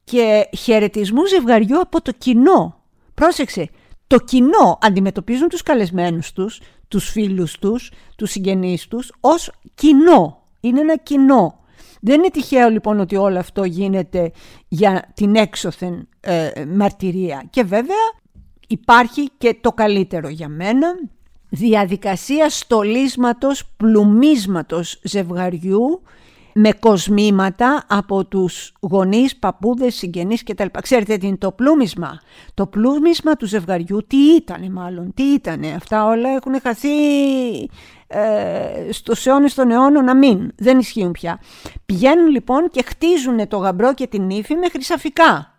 και 0.04 0.48
χαιρετισμού 0.58 1.26
ζευγαριού 1.26 1.80
από 1.80 2.02
το 2.02 2.12
κοινό. 2.12 2.80
Πρόσεξε, 3.14 3.68
το 4.06 4.18
κοινό 4.18 4.78
αντιμετωπίζουν 4.80 5.48
τους 5.48 5.62
καλεσμένους 5.62 6.32
τους, 6.32 6.60
τους 6.88 7.10
φίλους 7.10 7.58
τους, 7.58 7.92
τους 8.16 8.30
συγγενείς 8.30 8.88
τους 8.88 9.12
ως 9.20 9.52
κοινό. 9.74 10.42
Είναι 10.60 10.80
ένα 10.80 10.96
κοινό. 10.96 11.59
Δεν 12.00 12.18
είναι 12.18 12.30
τυχαίο 12.30 12.68
λοιπόν 12.68 13.00
ότι 13.00 13.16
όλο 13.16 13.38
αυτό 13.38 13.64
γίνεται 13.64 14.32
για 14.68 15.10
την 15.14 15.34
έξωθεν 15.36 16.08
ε, 16.20 16.50
μαρτυρία. 16.76 17.46
Και 17.50 17.62
βέβαια 17.62 17.96
υπάρχει 18.66 19.30
και 19.38 19.58
το 19.60 19.72
καλύτερο 19.72 20.28
για 20.28 20.48
μένα, 20.48 20.88
διαδικασία 21.48 22.50
στολίσματος, 22.50 23.66
πλουμίσματος 23.76 25.00
ζευγαριού 25.02 26.02
με 26.54 26.72
κοσμήματα 26.72 27.84
από 27.88 28.24
τους 28.24 28.72
γονείς, 28.80 29.36
παππούδες, 29.36 29.94
συγγενείς 29.94 30.42
κτλ. 30.42 30.66
Ξέρετε 30.82 31.16
τι 31.16 31.26
είναι 31.26 31.36
το 31.36 31.52
πλούμισμα; 31.52 32.20
Το 32.54 32.66
πλούμισμα 32.66 33.36
του 33.36 33.46
ζευγαριού 33.46 34.06
τι 34.06 34.16
ήτανε 34.16 34.68
μάλλον, 34.68 35.14
τι 35.14 35.22
ήτανε; 35.22 35.72
Αυτά 35.76 36.04
όλα 36.04 36.28
έχουν 36.30 36.60
χαθεί 36.60 36.88
ε, 38.06 38.92
στους 38.92 39.26
αιώνες 39.26 39.54
των 39.54 39.70
αιώνων 39.70 40.04
να 40.04 40.16
μην, 40.16 40.52
δεν 40.56 40.78
ισχύουν 40.78 41.12
πια. 41.12 41.40
Πηγαίνουν 41.86 42.26
λοιπόν 42.26 42.68
και 42.70 42.82
χτίζουν 42.82 43.48
το 43.48 43.56
γαμπρό 43.56 43.94
και 43.94 44.06
την 44.06 44.30
ύφη 44.30 44.54
με 44.54 44.68
χρυσαφικά. 44.68 45.54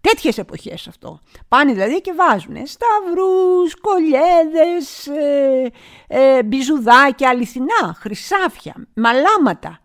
Τέτοιες 0.00 0.38
εποχές 0.38 0.88
αυτό. 0.88 1.20
Πάνε 1.48 1.72
δηλαδή 1.72 2.00
και 2.00 2.12
βάζουν 2.16 2.54
σταυρούς, 2.54 3.74
κολιέδες, 3.80 5.06
ε, 5.06 5.70
ε, 6.08 6.42
μπιζουδάκια, 6.42 7.28
αληθινά, 7.28 7.96
χρυσάφια, 7.98 8.74
μαλάματα 8.94 9.80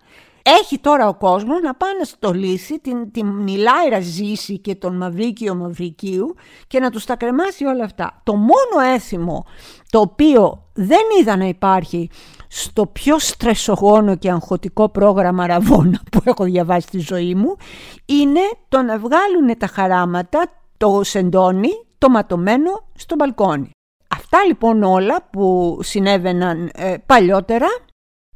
έχει 0.62 0.80
τώρα 0.80 1.08
ο 1.08 1.14
κόσμος 1.14 1.62
να 1.62 1.76
πάει 1.76 1.98
να 2.00 2.04
στολίσει 2.04 2.80
την, 2.80 3.12
την 3.12 3.48
Ηλάιρα 3.48 4.00
Ζήση 4.00 4.60
και 4.60 4.76
τον 4.76 4.98
Μαυρίκιο 4.98 5.56
Μαυρικίου 5.56 6.36
και 6.68 6.80
να 6.80 6.92
τους 6.92 7.06
τα 7.06 7.16
κρεμάσει 7.16 7.66
όλα 7.66 7.84
αυτά. 7.84 8.22
Το 8.24 8.36
μόνο 8.36 8.94
έθιμο 8.94 9.46
το 9.90 10.00
οποίο 10.00 10.64
δεν 10.74 11.02
είδα 11.20 11.38
να 11.38 11.46
υπάρχει 11.46 12.10
στο 12.48 12.86
πιο 12.86 13.20
στρεσογόνο 13.20 14.16
και 14.16 14.32
αγχωτικό 14.32 14.90
πρόγραμμα 14.90 15.48
Ραβόνα 15.48 16.02
που 16.12 16.22
έχω 16.24 16.44
διαβάσει 16.44 16.88
στη 16.88 17.00
ζωή 17.00 17.36
μου 17.36 17.56
είναι 18.06 18.42
το 18.68 18.82
να 18.82 18.98
βγάλουν 18.98 19.58
τα 19.58 19.68
χαράματα, 19.68 20.52
το 20.78 21.02
σεντόνι, 21.04 21.70
το 21.98 22.10
ματωμένο 22.10 22.72
στο 22.96 23.16
μπαλκόνι. 23.16 23.70
Αυτά 24.16 24.38
λοιπόν 24.48 24.84
όλα 24.84 25.28
που 25.32 25.78
συνέβαιναν 25.82 26.70
ε, 26.74 26.96
παλιότερα 27.06 27.68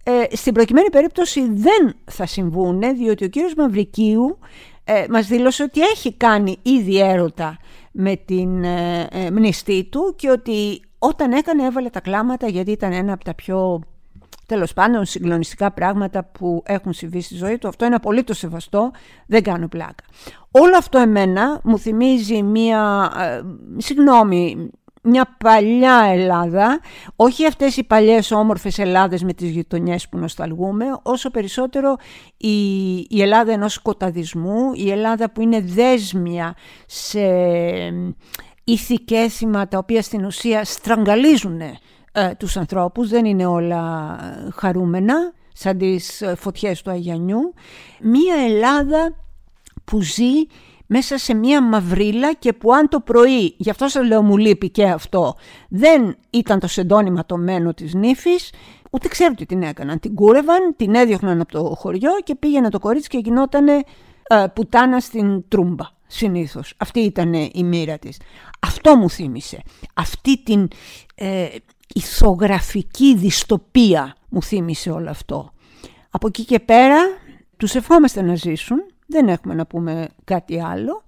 ε, 0.04 0.36
στην 0.36 0.54
προκειμένη 0.54 0.90
περίπτωση 0.90 1.42
δεν 1.54 1.96
θα 2.06 2.26
συμβούν, 2.26 2.80
διότι 2.96 3.26
ο 3.26 3.28
κύριος 3.28 3.54
Μαυρικίου 3.56 4.40
ε, 4.84 5.06
μας 5.10 5.28
δήλωσε 5.28 5.64
ότι 5.64 5.82
έχει 5.82 6.14
κάνει 6.14 6.58
ήδη 6.62 7.00
έρωτα 7.00 7.58
με 7.92 8.16
την 8.16 8.64
ε, 8.64 9.08
ε, 9.12 9.32
μνηστή 9.32 9.84
του 9.84 10.14
και 10.18 10.30
ότι 10.30 10.82
όταν 11.00 11.32
έκανε 11.32 11.66
έβαλε 11.66 11.90
τα 11.90 12.00
κλάματα 12.00 12.48
γιατί 12.48 12.72
ήταν 12.72 12.92
ένα 12.92 13.14
από 13.14 13.24
τα 13.24 13.34
πιο 13.34 13.82
τέλος 14.46 14.74
πάντων 14.74 15.06
συγκλονιστικά 15.06 15.72
πράγματα 15.72 16.24
που 16.24 16.64
έχουν 16.66 16.94
συμβεί 16.94 17.22
στη 17.22 17.36
ζωή 17.36 17.58
του. 17.58 17.68
Αυτό 17.68 17.86
είναι 17.86 17.96
απολύτως 17.96 18.38
σεβαστό, 18.38 18.92
δεν 19.26 19.44
κάνω 19.44 19.68
πλάκα. 19.68 20.04
Όλο 20.52 20.78
αυτό 20.78 20.98
εμένα 20.98 21.60
μου 21.64 21.78
θυμίζει 21.80 22.44
μία, 22.44 23.12
ε, 23.20 23.42
συγγνώμη, 23.78 24.70
μια 25.02 25.36
παλιά 25.44 26.04
Ελλάδα, 26.12 26.80
όχι 27.16 27.46
αυτές 27.46 27.78
οι 27.78 27.84
παλιές 27.84 28.32
όμορφες 28.32 28.80
Ελλάδες 28.80 29.24
με 29.24 29.34
τις 29.34 29.50
γειτονιές 29.50 30.10
που 30.10 30.18
νοσταλγούμε, 30.18 30.86
όσο 31.04 31.30
περισσότερο 31.30 31.96
η, 32.38 32.96
η 32.98 33.22
Ελλάδα 33.22 33.52
ενός 33.52 33.74
σκοταδισμού, 33.74 34.72
η 34.74 34.92
Ελλάδα 34.92 35.32
που 35.32 35.42
είναι 35.42 35.62
δέσμια 35.62 36.56
σε 36.86 37.22
ηθικέθημα 38.64 39.68
τα 39.68 39.78
οποία 39.78 40.02
στην 40.02 40.26
ουσία 40.26 40.66
στραγγαλίζουν 40.66 41.62
ε, 41.62 41.78
τους 42.38 42.58
ανθρώπους, 42.58 43.10
δεν 43.10 43.26
είναι 43.26 43.46
όλα 43.46 44.18
χαρούμενα 44.54 45.34
σαν 45.54 45.78
τις 45.78 46.24
φωτιές 46.38 46.82
του 46.82 46.92
Αγιανιού. 46.92 47.54
Μια 48.02 48.36
Ελλάδα 48.48 49.16
που 49.84 50.02
ζει 50.02 50.34
μέσα 50.94 51.18
σε 51.18 51.34
μία 51.34 51.62
μαυρίλα 51.62 52.34
και 52.34 52.54
που 52.54 52.74
αν 52.74 52.88
το 52.88 53.00
πρωί, 53.00 53.54
γι' 53.58 53.70
αυτό 53.70 53.88
σας 53.88 54.08
λέω 54.08 54.22
μου 54.22 54.38
λείπει 54.38 54.70
και 54.70 54.86
αυτό, 54.86 55.36
δεν 55.70 56.16
ήταν 56.30 56.60
το 56.60 56.68
σεντόνι 56.68 57.12
ματωμένο 57.12 57.74
της 57.74 57.94
νύφης, 57.94 58.54
ούτε 58.92 59.08
ξέρω 59.08 59.34
τι 59.34 59.46
την 59.46 59.62
έκαναν. 59.62 60.00
Την 60.00 60.16
κούρευαν, 60.16 60.74
την 60.76 60.96
έδιωχναν 60.96 61.42
από 61.42 61.52
το 61.52 61.76
χωριό 61.76 62.12
και 62.24 62.36
πήγαινε 62.36 62.70
το 62.70 62.80
κορίτσι 62.80 63.10
και 63.10 63.18
γινόταν 63.18 63.68
ε, 63.68 63.84
πουτάνα 64.54 65.00
στην 65.00 65.48
τρούμπα. 65.48 65.86
συνήθως. 66.08 66.74
Αυτή 66.78 67.00
ήταν 67.00 67.34
η 67.34 67.64
μοίρα 67.64 67.98
της. 67.98 68.20
Αυτό 68.60 68.96
μου 68.96 69.10
θύμισε. 69.10 69.62
Αυτή 69.94 70.44
την 70.44 70.68
ε, 71.16 71.48
ηθογραφική 71.94 73.16
δυστοπία 73.16 74.16
μου 74.30 74.44
θύμισε 74.44 74.92
όλο 74.92 75.10
αυτό. 75.10 75.52
Από 76.10 76.28
εκεί 76.28 76.46
και 76.46 76.60
πέρα 76.60 77.00
τους 77.58 77.76
ευχόμαστε 77.76 78.22
να 78.22 78.36
ζήσουν, 78.36 78.91
δεν 79.12 79.28
έχουμε 79.28 79.54
να 79.54 79.66
πούμε 79.66 80.08
κάτι 80.24 80.62
άλλο 80.62 81.04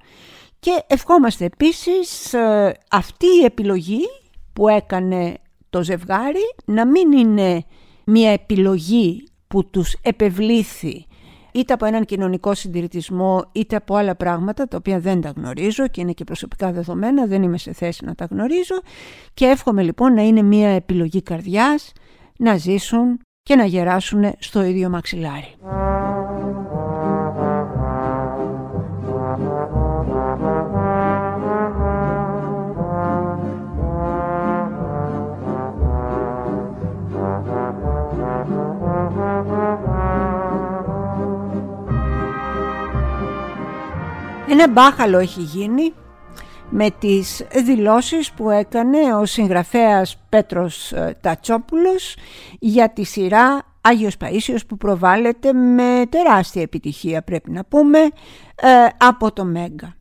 και 0.60 0.84
ευχόμαστε 0.88 1.46
επίσης 1.46 2.34
ε, 2.34 2.78
αυτή 2.90 3.26
η 3.42 3.46
επιλογή 3.46 4.02
που 4.54 4.68
έκανε 4.68 5.38
το 5.70 5.84
ζευγάρι 5.84 6.56
να 6.66 6.86
μην 6.88 7.12
είναι 7.12 7.64
μια 8.06 8.32
επιλογή 8.32 9.28
που 9.48 9.70
τους 9.70 9.96
επευλήθη 10.02 11.06
είτε 11.54 11.74
από 11.74 11.86
έναν 11.86 12.06
κοινωνικό 12.06 12.54
συντηρητισμό 12.54 13.50
είτε 13.52 13.76
από 13.76 13.96
άλλα 13.96 14.16
πράγματα 14.16 14.68
τα 14.68 14.78
οποία 14.78 15.00
δεν 15.00 15.22
τα 15.22 15.34
γνωρίζω 15.36 15.88
και 15.88 16.02
είναι 16.02 16.12
και 16.12 16.24
προσωπικά 16.24 16.72
δεδομένα, 16.72 17.26
δεν 17.26 17.44
είμαι 17.44 17.58
σε 17.58 17.74
θέση 17.74 18.06
να 18.06 18.16
τα 18.16 18.26
γνωρίζω 18.26 18.82
και 19.34 19.46
εύχομαι 19.46 19.84
λοιπόν 19.84 20.14
να 20.14 20.22
είναι 20.22 20.42
μια 20.42 20.70
επιλογή 20.70 21.22
καρδιάς 21.22 21.92
να 22.38 22.58
ζήσουν 22.58 23.20
και 23.44 23.56
να 23.56 23.66
γεράσουν 23.66 24.34
στο 24.40 24.64
ίδιο 24.64 24.90
μαξιλάρι. 24.90 25.56
Ένα 44.54 44.70
μπάχαλο 44.70 45.18
έχει 45.18 45.42
γίνει 45.42 45.94
με 46.70 46.90
τις 47.00 47.46
δηλώσεις 47.66 48.32
που 48.32 48.50
έκανε 48.50 49.16
ο 49.16 49.26
συγγραφέας 49.26 50.18
Πέτρος 50.30 50.92
ε, 50.92 51.18
Τατσόπουλος 51.22 52.16
για 52.60 52.90
τη 52.90 53.04
σειρά 53.04 53.66
Άγιος 53.82 54.16
Παΐσιος 54.20 54.60
που 54.68 54.78
προβάλλεται 54.78 55.54
με 55.54 56.04
τεράστια 56.10 56.62
επιτυχία 56.62 57.22
πρέπει 57.22 57.52
να 57.52 57.64
πούμε 57.66 58.00
ε, 58.00 58.10
από 58.98 59.34
το 59.34 59.46
Μέγκα. 59.46 59.96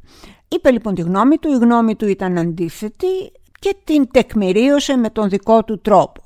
Είπε 0.48 0.70
λοιπόν 0.70 0.94
τη 0.94 1.02
γνώμη 1.02 1.38
του, 1.38 1.48
η 1.48 1.56
γνώμη 1.56 1.96
του 1.96 2.08
ήταν 2.08 2.38
αντίθετη 2.38 3.32
και 3.58 3.76
την 3.84 4.10
τεκμηρίωσε 4.10 4.96
με 4.96 5.10
τον 5.10 5.28
δικό 5.28 5.64
του 5.64 5.80
τρόπο. 5.80 6.22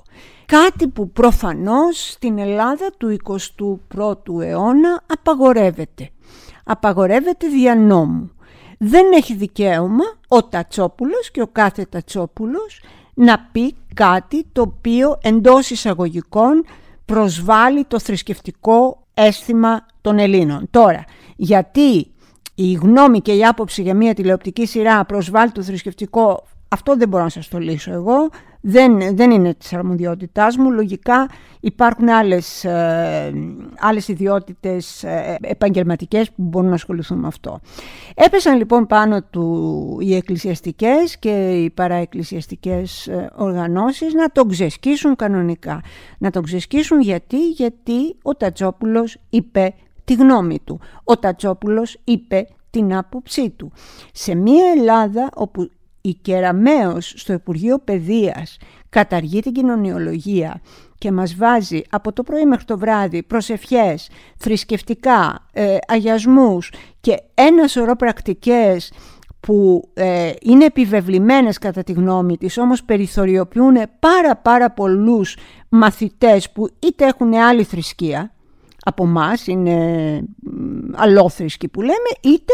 Κάτι 0.47 0.89
που 0.89 1.11
προφανώς 1.11 2.11
στην 2.11 2.39
Ελλάδα 2.39 2.91
του 2.97 3.17
21ου 3.25 4.41
αιώνα 4.43 5.03
απαγορεύεται 5.07 6.11
απαγορεύεται 6.67 7.47
δια 7.49 7.77
νόμου. 7.77 8.31
Δεν 8.79 9.13
έχει 9.13 9.35
δικαίωμα 9.35 10.05
ο 10.29 10.45
Τατσόπουλος 10.45 11.31
και 11.31 11.43
ο 11.43 11.47
κάθε 11.47 11.85
Τατσόπουλος 11.85 12.83
να 13.15 13.49
πει 13.53 13.75
κάτι 13.95 14.45
το 14.53 14.61
οποίο 14.63 15.19
εντός 15.23 15.71
εισαγωγικών 15.71 16.65
προσβάλλει 17.05 17.85
το 17.85 17.99
θρησκευτικό 17.99 19.07
αίσθημα 19.15 19.87
των 20.01 20.19
Ελλήνων. 20.19 20.69
Τώρα, 20.71 21.05
γιατί 21.37 22.11
η 22.55 22.73
γνώμη 22.73 23.21
και 23.21 23.33
η 23.33 23.45
άποψη 23.45 23.83
για 23.83 23.95
μια 23.95 24.15
τηλεοπτική 24.15 24.67
σειρά 24.67 25.05
προσβάλλει 25.05 25.51
το 25.51 25.63
θρησκευτικό, 25.63 26.47
αυτό 26.69 26.97
δεν 26.97 27.09
μπορώ 27.09 27.23
να 27.23 27.29
σας 27.29 27.49
το 27.49 27.59
λύσω 27.59 27.93
εγώ 27.93 28.29
δεν, 28.69 29.17
δεν 29.17 29.31
είναι 29.31 29.55
της 29.55 29.73
αρμοδιότητάς 29.73 30.57
μου. 30.57 30.71
Λογικά 30.71 31.29
υπάρχουν 31.61 32.09
άλλες, 32.09 32.65
ε, 32.65 33.33
άλλες 33.79 34.09
ιδιότητες 34.09 35.05
ε, 35.05 35.37
επαγγελματικές 35.41 36.29
που 36.31 36.43
μπορούν 36.43 36.69
να 36.69 36.75
ασχοληθούν 36.75 37.19
με 37.19 37.27
αυτό. 37.27 37.61
Έπεσαν 38.15 38.57
λοιπόν 38.57 38.87
πάνω 38.87 39.23
του 39.23 39.99
οι 40.01 40.15
εκκλησιαστικές 40.15 41.19
και 41.19 41.63
οι 41.63 41.71
παραεκκλησιαστικές 41.71 43.07
ε, 43.07 43.31
οργανώσεις 43.37 44.15
να 44.15 44.29
τον 44.29 44.49
ξεσκίσουν 44.49 45.17
κανονικά. 45.17 45.81
Να 46.19 46.31
τον 46.31 46.43
ξεσκίσουν 46.43 47.01
γιατί, 47.01 47.49
γιατί 47.49 48.17
ο 48.23 48.35
Τατσόπουλος 48.35 49.17
είπε 49.31 49.75
τη 50.05 50.15
γνώμη 50.15 50.59
του. 50.65 50.81
Ο 51.05 51.19
Τατσόπουλος 51.19 52.01
είπε 52.05 52.47
την 52.71 52.95
άποψή 52.95 53.51
του. 53.51 53.73
Σε 54.13 54.35
μια 54.35 54.65
Ελλάδα 54.77 55.29
όπου 55.35 55.71
η 56.09 56.15
Κεραμέως 56.23 57.13
στο 57.17 57.33
Υπουργείο 57.33 57.79
Παιδείας 57.79 58.57
καταργεί 58.89 59.41
την 59.41 59.53
κοινωνιολογία 59.53 60.61
και 60.99 61.13
μας 61.13 61.35
βάζει 61.37 61.83
από 61.91 62.13
το 62.13 62.23
πρωί 62.23 62.45
μέχρι 62.45 62.65
το 62.65 62.79
βράδυ 62.79 63.23
προσευχές, 63.23 64.09
θρησκευτικά, 64.37 65.47
ε, 65.53 65.77
αγιασμούς 65.89 66.73
και 67.01 67.23
ένα 67.35 67.69
σωρό 67.69 67.97
πρακτικές 67.97 68.93
που 69.41 69.89
ε, 69.95 70.33
είναι 70.43 70.65
επιβεβλημένες 70.65 71.59
κατά 71.59 71.83
τη 71.83 71.93
γνώμη 71.93 72.37
της, 72.37 72.59
όμως 72.59 72.85
περιθωριοποιούν 72.85 73.77
πάρα 73.99 74.37
πάρα 74.37 74.71
πολλούς 74.71 75.37
μαθητές 75.69 76.51
που 76.51 76.69
είτε 76.79 77.07
έχουν 77.07 77.35
άλλη 77.35 77.63
θρησκεία 77.65 78.31
από 78.89 79.05
εμά 79.05 79.33
είναι 79.47 79.79
αλόθρησκοι 80.95 81.69
που 81.69 81.81
λέμε, 81.81 82.11
είτε 82.21 82.53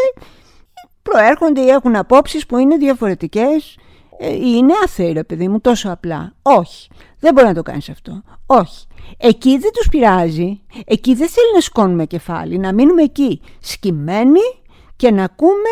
προέρχονται 1.03 1.61
ή 1.61 1.69
έχουν 1.69 1.97
απόψεις 1.97 2.47
που 2.47 2.57
είναι 2.59 2.77
διαφορετικές 2.77 3.77
ε, 4.19 4.33
ή 4.33 4.55
είναι 4.57 4.73
άθεοι 4.85 5.12
ρε 5.12 5.25
παιδί 5.25 5.49
μου 5.49 5.61
τόσο 5.61 5.91
απλά. 5.91 6.33
Όχι, 6.43 6.88
δεν 7.19 7.35
μπορεί 7.35 7.47
να 7.47 7.55
το 7.55 7.62
κάνεις 7.62 7.88
αυτό. 7.88 8.23
Όχι. 8.47 8.87
Εκεί 9.17 9.59
δεν 9.59 9.71
τους 9.73 9.88
πειράζει, 9.88 10.61
εκεί 10.87 11.15
δεν 11.15 11.29
θέλει 11.29 11.53
να 11.55 11.61
σκόνουμε 11.61 12.07
κεφάλι, 12.07 12.59
να 12.59 12.73
μείνουμε 12.73 13.03
εκεί 13.03 13.41
σκυμμένοι 13.61 14.41
και 14.97 15.11
να 15.11 15.25
ακούμε 15.25 15.71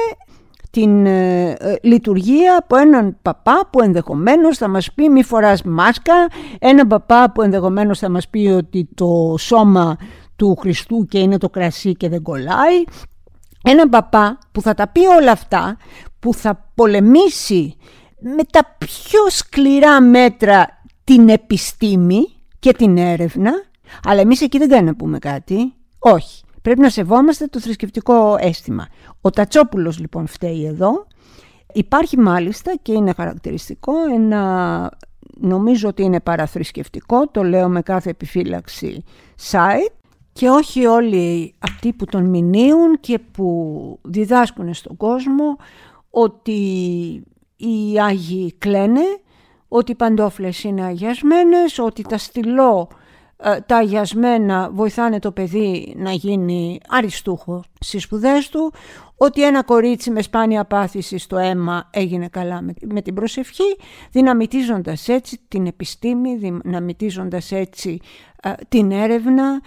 την 0.71 1.07
ε, 1.07 1.51
ε, 1.51 1.77
λειτουργία 1.83 2.57
από 2.59 2.77
έναν 2.77 3.17
παπά 3.23 3.69
που 3.73 3.81
ενδεχομένως 3.81 4.57
θα 4.57 4.69
μας 4.69 4.93
πει 4.93 5.09
μη 5.09 5.23
φοράς 5.23 5.63
μάσκα, 5.63 6.15
έναν 6.59 6.87
παπά 6.87 7.33
που 7.33 7.43
ενδεχομένως 7.43 7.99
θα 7.99 8.09
μας 8.09 8.29
πει 8.29 8.47
ότι 8.47 8.89
το 8.95 9.35
σώμα 9.39 9.97
του 10.37 10.57
Χριστού 10.61 11.07
και 11.07 11.19
είναι 11.19 11.39
το 11.39 11.51
κρασί 11.51 11.93
και 11.93 12.09
δεν 12.09 12.23
κολλάει 12.23 12.85
έναν 13.65 13.89
παπά 13.89 14.39
που 14.53 14.61
θα 14.61 14.75
τα 14.75 14.89
πει 14.89 15.07
όλα 15.07 15.33
αυτά, 15.33 15.77
που 16.19 16.35
θα 16.35 16.71
πολεμήσει 16.75 17.77
με 18.21 18.45
τα 18.51 18.77
πιο 18.79 19.29
σκληρά 19.29 20.01
μέτρα 20.01 20.83
την 21.05 21.29
επιστήμη 21.29 22.21
και 22.59 22.73
την 22.73 22.99
έρευνα, 22.99 23.53
αλλά 24.05 24.21
εμείς 24.21 24.41
εκεί 24.41 24.59
δεν 24.59 24.69
κάνουμε 24.69 24.91
να 24.91 24.97
πούμε 24.97 25.19
κάτι. 25.19 25.75
Όχι. 25.99 26.45
Πρέπει 26.63 26.81
να 26.81 26.91
σεβόμαστε 26.91 27.47
το 27.47 27.61
θρησκευτικό 27.61 28.37
αίσθημα. 28.39 28.87
Ο 29.21 29.31
Τατσόπουλος 29.31 29.99
λοιπόν 29.99 30.27
φταίει 30.27 30.67
εδώ. 30.67 31.07
Υπάρχει 31.73 32.19
μάλιστα 32.19 32.73
και 32.83 32.93
είναι 32.93 33.13
χαρακτηριστικό 33.17 33.93
ένα 34.15 34.91
νομίζω 35.41 35.89
ότι 35.89 36.03
είναι 36.03 36.21
παραθρησκευτικό, 36.21 37.29
το 37.29 37.43
λέω 37.43 37.69
με 37.69 37.83
κάθε 37.83 38.11
επιφύλαξη 38.11 39.05
site, 39.51 40.00
και 40.41 40.49
όχι 40.49 40.87
όλοι 40.87 41.55
αυτοί 41.59 41.93
που 41.93 42.05
τον 42.05 42.25
μηνύουν 42.25 43.01
και 43.01 43.19
που 43.19 43.99
διδάσκουν 44.03 44.75
στον 44.75 44.97
κόσμο 44.97 45.57
ότι 46.11 46.53
οι 47.57 48.01
Άγιοι 48.01 48.55
κλαίνε, 48.59 49.01
ότι 49.69 49.93
οι 49.93 49.95
παντόφλες 49.95 50.65
είναι 50.65 50.85
αγιασμένες, 50.85 51.79
ότι 51.79 52.03
τα 52.03 52.19
στυλό 52.19 52.89
ε, 53.37 53.61
τα 53.61 53.77
αγιασμένα 53.77 54.71
βοηθάνε 54.73 55.19
το 55.19 55.33
παιδί 55.33 55.95
να 55.97 56.13
γίνει 56.13 56.81
αριστούχος 56.89 57.65
στις 57.81 58.03
σπουδές 58.03 58.49
του, 58.49 58.73
ότι 59.17 59.45
ένα 59.45 59.63
κορίτσι 59.63 60.11
με 60.11 60.23
σπάνια 60.23 60.65
πάθηση 60.65 61.19
στο 61.19 61.37
αίμα 61.37 61.89
έγινε 61.91 62.29
καλά 62.29 62.63
με 62.87 63.03
την 63.03 63.15
προσευχή, 63.15 63.77
δυναμητίζοντας 64.11 65.09
έτσι 65.09 65.41
την 65.49 65.67
επιστήμη, 65.67 66.37
δυναμητίζοντας 66.37 67.53
έτσι 67.53 68.01
ε, 68.43 68.53
την 68.69 68.91
έρευνα 68.91 69.61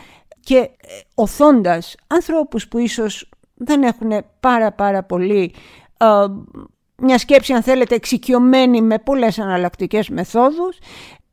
και 0.44 0.58
ε, 0.58 0.70
οθώντας 1.16 1.96
ανθρώπους 2.08 2.68
που 2.68 2.78
ίσως 2.78 3.30
δεν 3.54 3.84
έχουν 3.84 4.12
πάρα 4.40 4.72
πάρα 4.72 5.04
πολύ 5.04 5.54
ε, 5.98 6.06
μια 6.98 7.18
σκέψη 7.18 7.54
αν 7.54 7.64
θέλετε 7.64 7.96
εξοικειωμένη 7.96 8.82
με 8.82 9.00
πολλές 9.00 9.40
αναλλακτικές 9.40 10.10
μεθόδους 10.10 10.78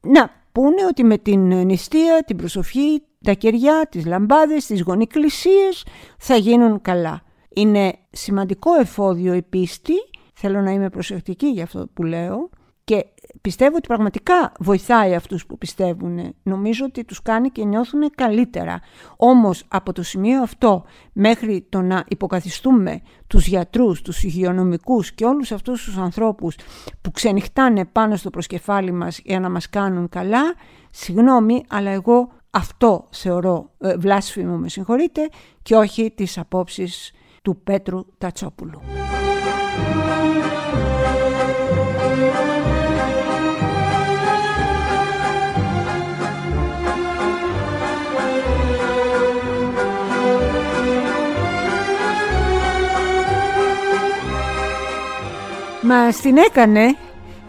να 0.01 0.31
πούνε 0.53 0.85
ότι 0.89 1.05
με 1.05 1.19
την 1.19 1.65
νηστεία, 1.65 2.25
την 2.27 2.37
προσοχή, 2.37 3.03
τα 3.25 3.33
κεριά, 3.33 3.87
τις 3.91 4.07
λαμπάδες, 4.07 4.67
τις 4.67 4.83
γονικλησίες 4.83 5.87
θα 6.19 6.37
γίνουν 6.37 6.83
καλά. 6.83 7.23
Είναι 7.49 7.93
σημαντικό 8.11 8.75
εφόδιο 8.75 9.35
η 9.35 9.43
πίστη, 9.43 9.95
θέλω 10.35 10.61
να 10.61 10.71
είμαι 10.71 10.91
προσεκτική 10.91 11.47
για 11.47 11.63
αυτό 11.63 11.89
που 11.95 12.03
λέω 12.03 12.49
και 12.85 13.07
πιστεύω 13.41 13.77
ότι 13.77 13.87
πραγματικά 13.87 14.53
βοηθάει 14.61 15.15
αυτούς 15.15 15.47
που 15.47 15.59
πιστεύουν. 15.59 16.35
Νομίζω 16.43 16.85
ότι 16.85 17.05
τους 17.05 17.23
κάνει 17.23 17.49
και 17.49 17.65
νιώθουν 17.65 18.11
καλύτερα. 18.15 18.81
Όμως 19.17 19.65
από 19.69 19.93
το 19.93 20.03
σημείο 20.03 20.43
αυτό 20.43 20.85
μέχρι 21.13 21.67
το 21.69 21.81
να 21.81 22.05
υποκαθιστούμε 22.09 23.01
τους 23.27 23.47
γιατρούς, 23.47 24.03
τους 24.03 24.23
υγειονομικούς 24.23 25.13
και 25.13 25.25
όλους 25.25 25.53
αυτούς 25.53 25.85
τους 25.85 25.97
ανθρώπους 25.97 26.57
που 27.01 27.11
ξενυχτάνε 27.11 27.85
πάνω 27.85 28.17
στο 28.17 28.31
προσκεφάλι 28.31 28.93
μας 28.93 29.21
για 29.25 29.41
να 29.41 29.51
μας 29.51 29.69
κάνουν 29.71 30.09
καλά, 30.09 30.55
συγγνώμη, 30.91 31.65
αλλά 31.69 31.91
εγώ 31.91 32.33
αυτό 32.51 33.07
θεωρώ 33.11 33.71
ε, 33.79 33.97
βλάσφημο, 33.97 34.57
με 34.57 34.69
συγχωρείτε, 34.69 35.29
και 35.63 35.75
όχι 35.75 36.11
τις 36.11 36.39
απόψεις 36.39 37.13
του 37.43 37.61
Πέτρου 37.65 38.07
Τατσόπουλου. 38.19 38.81
Μας 55.93 56.21
την 56.21 56.37
έκανε 56.37 56.97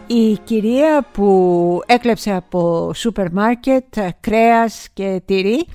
η 0.06 0.38
κυρία 0.44 1.06
που 1.12 1.80
έκλεψε 1.86 2.32
από 2.32 2.92
σούπερ 2.94 3.32
μάρκετ 3.32 3.84
κρέας 4.20 4.88
και 4.92 5.22
τυρί. 5.24 5.66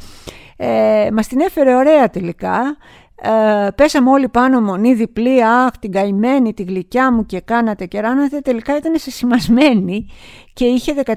Ε, 0.57 1.09
μας 1.13 1.27
την 1.27 1.39
έφερε 1.39 1.75
ωραία 1.75 2.09
τελικά. 2.09 2.77
Ε, 3.21 3.67
πέσαμε 3.75 4.09
όλοι 4.09 4.29
πάνω 4.29 4.61
μονή 4.61 4.93
διπλή, 4.93 5.45
αχ 5.45 5.77
την 5.79 5.91
καημένη, 5.91 6.53
τη 6.53 6.63
γλυκιά 6.63 7.13
μου 7.13 7.25
και 7.25 7.39
κάνατε 7.39 7.85
και 7.85 7.99
ράνατε. 7.99 8.39
Τελικά 8.39 8.77
ήταν 8.77 8.93
σημασμένη 8.97 10.05
και 10.53 10.65
είχε 10.65 10.93
14 11.05 11.13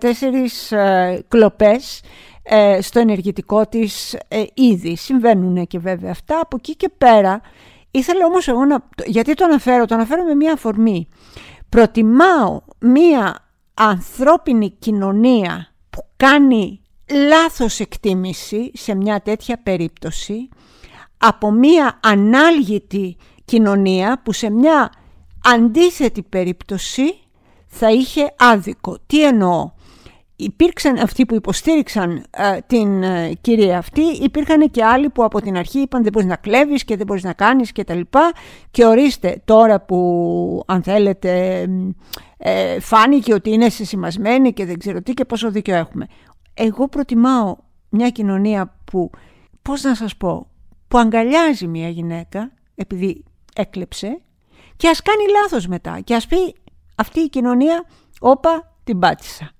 ε, 0.71 1.19
κλοπές 1.29 2.03
ε, 2.43 2.81
στο 2.81 3.01
ενεργητικό 3.01 3.67
της 3.67 4.15
ε, 4.29 4.43
ήδη. 4.55 4.97
Συμβαίνουν 4.97 5.67
και 5.67 5.79
βέβαια 5.79 6.11
αυτά. 6.11 6.41
Από 6.41 6.57
εκεί 6.59 6.77
και 6.77 6.91
πέρα 6.99 7.41
ήθελα 7.91 8.27
όμως 8.27 8.49
εγώ 8.49 8.65
να... 8.65 8.89
Γιατί 9.07 9.35
το 9.35 9.45
αναφέρω, 9.45 9.85
το 9.85 9.95
αναφέρω 9.95 10.25
με 10.25 10.35
μια 10.35 10.53
αφορμή. 10.53 11.09
Προτιμάω 11.69 12.61
μια 12.81 13.49
ανθρώπινη 13.75 14.71
κοινωνία 14.71 15.73
που 15.91 16.05
κάνει 16.17 16.81
λάθος 17.29 17.81
εκτίμηση 17.81 18.71
σε 18.75 18.95
μια 18.95 19.21
τέτοια 19.21 19.61
περίπτωση 19.63 20.49
από 21.19 21.51
μια 21.51 21.99
ανάλγητη 22.03 23.17
κοινωνία 23.45 24.21
που 24.23 24.33
σε 24.33 24.51
μια 24.51 24.93
αντίθετη 25.45 26.23
περίπτωση 26.23 27.21
θα 27.67 27.91
είχε 27.91 28.35
άδικο. 28.39 28.99
Τι 29.07 29.25
εννοώ; 29.25 29.71
Υπήρξαν 30.45 30.99
αυτοί 30.99 31.27
που 31.27 31.35
υποστήριξαν 31.35 32.25
ε, 32.31 32.59
την 32.67 33.03
ε, 33.03 33.33
κυρία 33.41 33.79
αυτή, 33.79 34.01
υπήρχαν 34.01 34.71
και 34.71 34.85
άλλοι 34.85 35.09
που 35.09 35.25
από 35.25 35.41
την 35.41 35.57
αρχή 35.57 35.79
είπαν 35.79 36.03
δεν 36.03 36.13
μπορείς 36.13 36.29
να 36.29 36.37
κλέβεις 36.37 36.85
και 36.85 36.97
δεν 36.97 37.07
μπορείς 37.07 37.23
να 37.23 37.33
κάνεις 37.33 37.73
και 37.73 37.85
τα 37.85 37.95
λοιπά 37.95 38.33
και 38.71 38.85
ορίστε 38.85 39.43
τώρα 39.45 39.81
που 39.81 40.63
αν 40.67 40.83
θέλετε 40.83 41.65
ε, 42.37 42.81
φάνηκε 42.81 43.35
ότι 43.35 43.51
είναι 43.51 43.69
συσημασμένη 43.69 44.53
και 44.53 44.65
δεν 44.67 44.79
ξέρω 44.79 45.03
τι 45.03 45.15
και 45.15 45.25
πόσο 45.25 45.51
δίκιο 45.51 45.75
έχουμε. 45.75 46.07
Εγώ 46.55 46.89
προτιμάω 46.89 47.57
μια 47.89 48.11
κοινωνία 48.11 48.77
που, 48.85 49.11
πώς 49.63 49.83
να 49.83 49.95
σας 49.95 50.17
πω, 50.17 50.47
που 50.89 50.99
αγκαλιάζει 50.99 51.67
μια 51.67 51.89
γυναίκα 51.89 52.53
επειδή 52.75 53.25
έκλεψε 53.55 54.21
και 54.77 54.89
ας 54.89 55.03
κάνει 55.03 55.23
λάθος 55.41 55.67
μετά 55.67 56.01
και 56.01 56.15
ας 56.15 56.27
πει 56.27 56.55
αυτή 56.95 57.21
η 57.21 57.29
κοινωνία 57.29 57.85
όπα 58.21 58.77
την 58.85 58.99
πάτησα. 58.99 59.51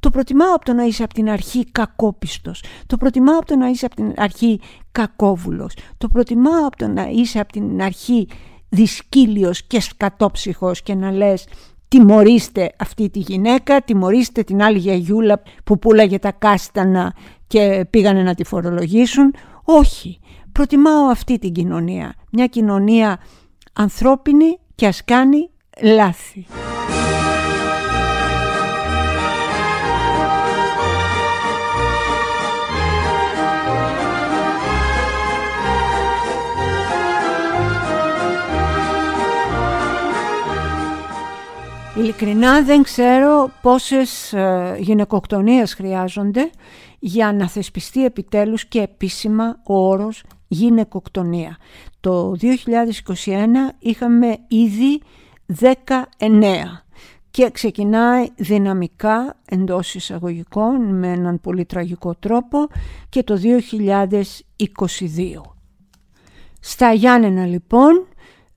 Το 0.00 0.10
προτιμάω 0.10 0.54
από 0.54 0.64
το 0.64 0.72
να 0.72 0.84
είσαι 0.84 1.02
από 1.02 1.14
την 1.14 1.30
αρχή 1.30 1.64
κακόπιστος. 1.72 2.62
Το 2.86 2.96
προτιμάω 2.96 3.36
από 3.36 3.46
το 3.46 3.56
να 3.56 3.68
είσαι 3.68 3.86
από 3.86 3.94
την 3.94 4.12
αρχή 4.16 4.60
κακόβουλος. 4.92 5.74
Το 5.98 6.08
προτιμάω 6.08 6.66
από 6.66 6.76
το 6.76 6.88
να 6.88 7.08
είσαι 7.08 7.40
από 7.40 7.52
την 7.52 7.82
αρχή 7.82 8.28
δυσκύλιος 8.68 9.62
και 9.62 9.80
σκατόψυχος 9.80 10.82
και 10.82 10.94
να 10.94 11.10
λες 11.10 11.46
τιμωρήστε 11.88 12.72
αυτή 12.78 13.10
τη 13.10 13.18
γυναίκα, 13.18 13.82
τιμωρήστε 13.82 14.42
την 14.42 14.62
άλλη 14.62 14.78
γιαγιούλα 14.78 15.42
που 15.64 15.78
πουλάγε 15.78 16.18
τα 16.18 16.32
κάστανα 16.32 17.14
και 17.46 17.86
πήγανε 17.90 18.22
να 18.22 18.34
τη 18.34 18.44
φορολογήσουν. 18.44 19.34
Όχι, 19.64 20.20
προτιμάω 20.52 21.04
αυτή 21.04 21.38
την 21.38 21.52
κοινωνία. 21.52 22.14
Μια 22.32 22.46
κοινωνία 22.46 23.18
ανθρώπινη 23.72 24.58
και 24.74 24.86
ας 24.86 25.04
κάνει 25.04 25.50
λάθη. 25.82 26.46
Ειλικρινά 41.96 42.62
δεν 42.62 42.82
ξέρω 42.82 43.50
πόσες 43.62 44.32
ε, 44.32 44.76
γυναικοκτονίες 44.78 45.74
χρειάζονται 45.74 46.50
για 46.98 47.32
να 47.32 47.48
θεσπιστεί 47.48 48.04
επιτέλους 48.04 48.66
και 48.66 48.80
επίσημα 48.80 49.60
ο 49.62 49.88
όρος 49.88 50.22
γυναικοκτονία. 50.48 51.56
Το 52.00 52.34
2021 52.40 52.46
είχαμε 53.78 54.38
ήδη 54.48 55.02
19 55.60 55.74
και 57.30 57.50
ξεκινάει 57.50 58.28
δυναμικά 58.36 59.36
εντός 59.48 59.94
εισαγωγικών 59.94 60.98
με 60.98 61.08
έναν 61.08 61.40
πολύ 61.40 61.64
τραγικό 61.64 62.14
τρόπο 62.14 62.68
και 63.08 63.22
το 63.22 63.40
2022. 64.56 65.40
Στα 66.60 66.92
Γιάννενα 66.92 67.46
λοιπόν 67.46 68.06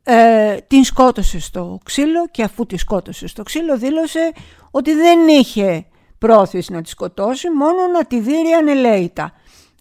ε, 0.04 0.56
την 0.68 0.84
σκότωσε 0.84 1.40
στο 1.40 1.80
ξύλο 1.84 2.28
και 2.32 2.44
αφού 2.44 2.66
τη 2.66 2.78
σκότωσε 2.78 3.28
στο 3.28 3.44
ξύλο 3.44 3.78
δήλωσε 3.78 4.32
ότι 4.72 4.94
δεν 4.94 5.28
είχε 5.28 5.86
πρόθεση 6.18 6.72
να 6.72 6.82
τη 6.82 6.90
σκοτώσει, 6.90 7.50
μόνο 7.50 7.88
να 7.88 8.06
τη 8.06 8.20
δείρει 8.20 8.52
ανελαίητα. 8.52 9.34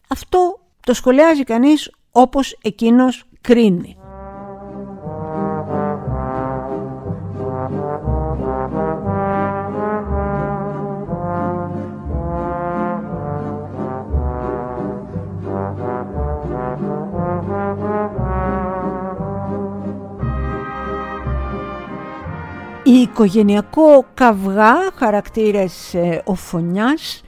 Αυτό 0.08 0.60
το 0.80 0.94
σχολιάζει 0.94 1.44
κανείς 1.44 1.90
όπως 2.10 2.58
εκείνος 2.62 3.24
κρίνει. 3.40 3.96
Η 22.84 22.92
οικογενειακό 22.92 24.04
καυγά 24.14 24.74
χαρακτήρες 24.94 25.96
ο 26.24 26.34
Φωνιάς 26.34 27.22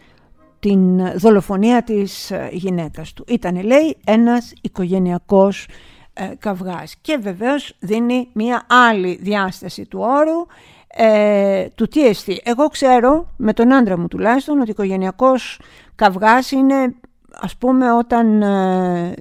την 0.59 1.11
δολοφονία 1.19 1.83
της 1.83 2.31
ε, 2.31 2.49
γυναίκας 2.53 3.12
του. 3.12 3.25
Ήταν 3.29 3.62
λέει 3.64 3.97
ένας 4.05 4.53
οικογενειακός 4.61 5.69
ε, 6.12 6.31
καυγάς 6.38 6.97
και 7.01 7.17
βεβαίως 7.17 7.77
δίνει 7.81 8.29
μια 8.33 8.67
άλλη 8.69 9.19
διάσταση 9.23 9.87
του 9.87 9.99
όρου 10.03 10.47
ε, 10.87 11.69
του 11.75 11.87
τι 11.87 12.07
εστί. 12.07 12.40
Εγώ 12.45 12.69
ξέρω 12.69 13.29
με 13.37 13.53
τον 13.53 13.73
άντρα 13.73 13.99
μου 13.99 14.09
τουλάχιστον 14.09 14.61
ότι 14.61 14.71
οικογενειακός 14.71 15.61
καυγάς 15.95 16.51
είναι 16.51 16.95
ας 17.40 17.57
πούμε 17.57 17.92
όταν 17.92 18.42
ε, 18.42 19.14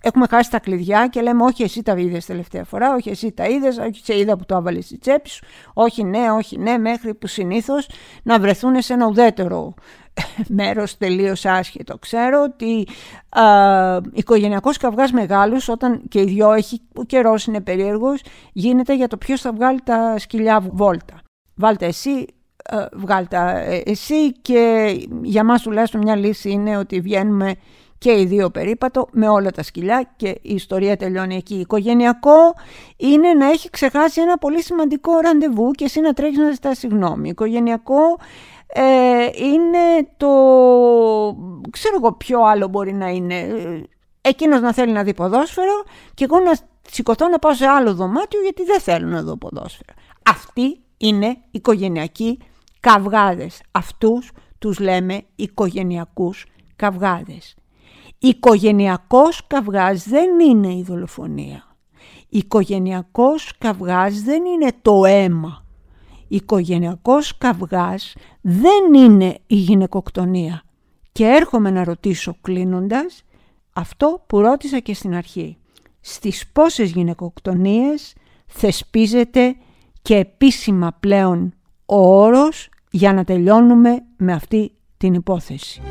έχουμε 0.00 0.26
χάσει 0.30 0.50
τα 0.50 0.58
κλειδιά 0.58 1.06
και 1.06 1.20
λέμε 1.20 1.44
όχι 1.44 1.62
εσύ 1.62 1.82
τα 1.82 1.92
είδες 1.92 2.26
τελευταία 2.26 2.64
φορά, 2.64 2.94
όχι 2.94 3.10
εσύ 3.10 3.32
τα 3.32 3.44
είδες, 3.44 3.78
όχι 3.78 4.00
σε 4.04 4.18
είδα 4.18 4.36
που 4.36 4.44
το 4.44 4.56
έβαλες 4.56 4.84
στη 4.84 4.98
τσέπη 4.98 5.28
σου, 5.28 5.44
όχι 5.72 6.04
ναι, 6.04 6.30
όχι 6.30 6.58
ναι, 6.58 6.78
μέχρι 6.78 7.14
που 7.14 7.26
συνήθως 7.26 7.88
να 8.22 8.40
βρεθούν 8.40 8.82
σε 8.82 8.92
ένα 8.92 9.06
ουδέτερο 9.06 9.74
μέρος 10.48 10.98
τελείως 10.98 11.44
άσχετο. 11.44 11.98
Ξέρω 11.98 12.42
ότι 12.42 12.86
α, 13.28 13.44
οικογενειακός 14.12 14.76
καυγάς 14.76 15.12
μεγάλος 15.12 15.68
όταν 15.68 16.02
και 16.08 16.20
οι 16.20 16.24
δυο 16.24 16.52
έχει, 16.52 16.80
ο 16.94 17.04
καιρός 17.04 17.46
είναι 17.46 17.60
περίεργος, 17.60 18.22
γίνεται 18.52 18.94
για 18.94 19.08
το 19.08 19.16
ποιος 19.16 19.40
θα 19.40 19.52
βγάλει 19.52 19.80
τα 19.84 20.18
σκυλιά 20.18 20.60
βόλτα. 20.72 21.22
Βάλτε 21.54 21.86
εσύ, 21.86 22.26
ε, 22.70 22.86
βγάλ 22.92 23.28
τα 23.28 23.58
ε, 23.58 23.82
εσύ 23.84 24.32
και 24.32 24.94
για 25.22 25.44
μας 25.44 25.62
τουλάχιστον 25.62 26.00
μια 26.00 26.16
λύση 26.16 26.50
είναι 26.50 26.76
ότι 26.76 27.00
βγαίνουμε 27.00 27.54
και 27.98 28.20
οι 28.20 28.24
δύο 28.24 28.50
περίπατο 28.50 29.08
με 29.12 29.28
όλα 29.28 29.50
τα 29.50 29.62
σκυλιά 29.62 30.12
και 30.16 30.28
η 30.28 30.54
ιστορία 30.54 30.96
τελειώνει 30.96 31.36
εκεί. 31.36 31.54
Οικογενειακό 31.54 32.54
είναι 32.96 33.32
να 33.32 33.46
έχει 33.46 33.70
ξεχάσει 33.70 34.20
ένα 34.20 34.38
πολύ 34.38 34.62
σημαντικό 34.62 35.18
ραντεβού 35.18 35.70
και 35.70 35.84
εσύ 35.84 36.00
να 36.00 36.12
τρέχεις 36.12 36.38
να 36.38 36.50
ζητάς 36.50 36.78
συγγνώμη. 36.78 37.28
Οικογενειακό 37.28 38.18
ε, 38.66 38.82
είναι 39.44 40.08
το... 40.16 40.28
ξέρω 41.70 41.96
εγώ 41.96 42.12
ποιο 42.12 42.40
άλλο 42.42 42.68
μπορεί 42.68 42.92
να 42.92 43.08
είναι. 43.08 43.46
Εκείνος 44.20 44.60
να 44.60 44.72
θέλει 44.72 44.92
να 44.92 45.02
δει 45.02 45.14
ποδόσφαιρο 45.14 45.84
και 46.14 46.24
εγώ 46.24 46.38
να 46.38 46.56
σηκωθώ 46.90 47.28
να 47.28 47.38
πάω 47.38 47.54
σε 47.54 47.66
άλλο 47.66 47.94
δωμάτιο 47.94 48.40
γιατί 48.40 48.64
δεν 48.64 48.80
θέλω 48.80 49.06
να 49.06 49.22
δω 49.22 49.36
ποδόσφαιρο. 49.36 49.92
Αυτοί 50.30 50.80
είναι 50.96 51.36
οικογενειακοί 51.50 52.38
καυγάδες. 52.84 53.62
Αυτούς 53.70 54.32
τους 54.58 54.78
λέμε 54.78 55.22
οικογενειακούς 55.34 56.46
καυγάδες. 56.76 57.54
Οικογενειακός 58.18 59.46
καυγάς 59.46 60.08
δεν 60.08 60.40
είναι 60.40 60.74
η 60.74 60.82
δολοφονία. 60.82 61.76
Οικογενειακός 62.28 63.58
καυγάς 63.58 64.22
δεν 64.22 64.44
είναι 64.44 64.72
το 64.82 65.04
αίμα. 65.04 65.64
Οικογενειακός 66.28 67.38
καυγάς 67.38 68.14
δεν 68.40 68.94
είναι 68.94 69.38
η 69.46 69.54
γυναικοκτονία. 69.54 70.62
Και 71.12 71.24
έρχομαι 71.24 71.70
να 71.70 71.84
ρωτήσω 71.84 72.36
κλείνοντας 72.40 73.22
αυτό 73.72 74.24
που 74.26 74.40
ρώτησα 74.40 74.78
και 74.78 74.94
στην 74.94 75.14
αρχή. 75.14 75.56
Στις 76.00 76.48
πόσες 76.52 76.90
γυναικοκτονίες 76.90 78.14
θεσπίζεται 78.46 79.56
και 80.02 80.16
επίσημα 80.16 80.96
πλέον 81.00 81.54
ο 81.86 82.22
όρος 82.22 82.68
για 82.94 83.12
να 83.12 83.24
τελειώνουμε 83.24 84.04
με 84.16 84.32
αυτή 84.32 84.72
την 84.96 85.14
υπόθεση. 85.14 85.82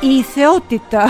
Η 0.00 0.22
θεότητα 0.22 1.08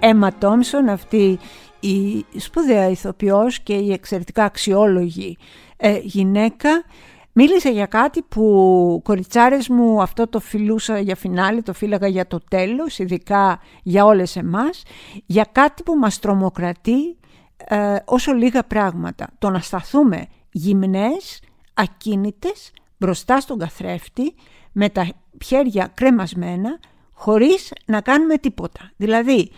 Έμα 0.00 0.32
Τόμσον, 0.32 0.88
αυτή 0.88 1.38
η 1.80 2.24
σπουδαία 2.36 2.88
ηθοποιός 2.88 3.60
και 3.60 3.74
η 3.74 3.92
εξαιρετικά 3.92 4.44
αξιόλογη 4.44 5.36
ε, 5.76 5.98
γυναίκα 6.02 6.84
μίλησε 7.32 7.70
για 7.70 7.86
κάτι 7.86 8.22
που 8.22 9.00
κοριτσάρες 9.04 9.68
μου 9.68 10.02
αυτό 10.02 10.28
το 10.28 10.40
φιλούσα 10.40 10.98
για 10.98 11.16
φινάλι, 11.16 11.62
το 11.62 11.72
φύλαγα 11.72 12.06
για 12.06 12.26
το 12.26 12.40
τέλος, 12.50 12.98
ειδικά 12.98 13.60
για 13.82 14.04
όλες 14.04 14.36
εμάς, 14.36 14.82
για 15.26 15.46
κάτι 15.52 15.82
που 15.82 15.94
μας 15.94 16.18
τρομοκρατεί 16.18 17.16
ε, 17.56 17.96
όσο 18.04 18.32
λίγα 18.32 18.64
πράγματα. 18.64 19.28
Το 19.38 19.50
να 19.50 19.58
σταθούμε 19.58 20.26
γυμνές, 20.50 21.40
ακίνητες, 21.74 22.72
μπροστά 22.98 23.40
στον 23.40 23.58
καθρέφτη, 23.58 24.34
με 24.72 24.88
τα 24.88 25.08
χέρια 25.44 25.90
κρεμασμένα, 25.94 26.78
χωρίς 27.12 27.72
να 27.86 28.00
κάνουμε 28.00 28.38
τίποτα. 28.38 28.90
Δηλαδή, 28.96 29.50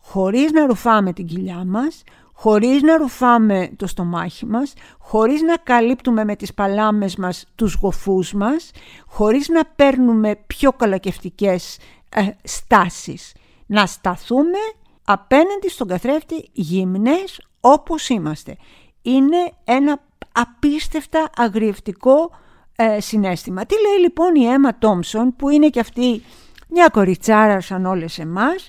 χωρίς 0.00 0.52
να 0.52 0.66
ρουφάμε 0.66 1.12
την 1.12 1.26
κοιλιά 1.26 1.64
μας, 1.66 2.02
χωρίς 2.40 2.82
να 2.82 2.96
ρουφάμε 2.96 3.70
το 3.76 3.86
στομάχι 3.86 4.46
μας, 4.46 4.72
χωρίς 4.98 5.42
να 5.42 5.56
καλύπτουμε 5.56 6.24
με 6.24 6.36
τις 6.36 6.54
παλάμες 6.54 7.16
μας 7.16 7.46
τους 7.54 7.74
γοφούς 7.74 8.32
μας, 8.32 8.70
χωρίς 9.06 9.48
να 9.48 9.64
παίρνουμε 9.64 10.36
πιο 10.46 10.72
καλακευτικές 10.72 11.78
ε, 12.08 12.28
στάσεις. 12.42 13.34
Να 13.66 13.86
σταθούμε 13.86 14.58
απέναντι 15.04 15.68
στον 15.68 15.88
καθρέφτη 15.88 16.48
γυμνές 16.52 17.40
όπως 17.60 18.08
είμαστε. 18.08 18.56
Είναι 19.02 19.52
ένα 19.64 20.00
απίστευτα 20.32 21.30
αγριευτικό 21.36 22.30
ε, 22.76 23.00
συνέστημα. 23.00 23.66
Τι 23.66 23.74
λέει 23.80 24.00
λοιπόν 24.00 24.34
η 24.34 24.44
Έμα 24.44 24.78
Τόμσον 24.78 25.36
που 25.36 25.48
είναι 25.48 25.68
και 25.68 25.80
αυτή 25.80 26.22
μια 26.68 26.88
κοριτσάρα 26.88 27.60
σαν 27.60 27.86
όλες 27.86 28.18
εμάς 28.18 28.68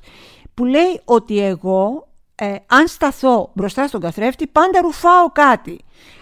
που 0.54 0.66
λέει 0.66 1.02
ότι 1.06 1.40
εγώ 1.40 2.10
ε, 2.44 2.56
αν 2.68 2.88
σταθώ 2.88 3.52
μπροστά 3.54 3.88
στον 3.88 4.02
καθρέφτη 4.02 4.48
πάντα 4.48 4.82
ρουφάω 4.82 5.32
κάτι. 5.32 5.80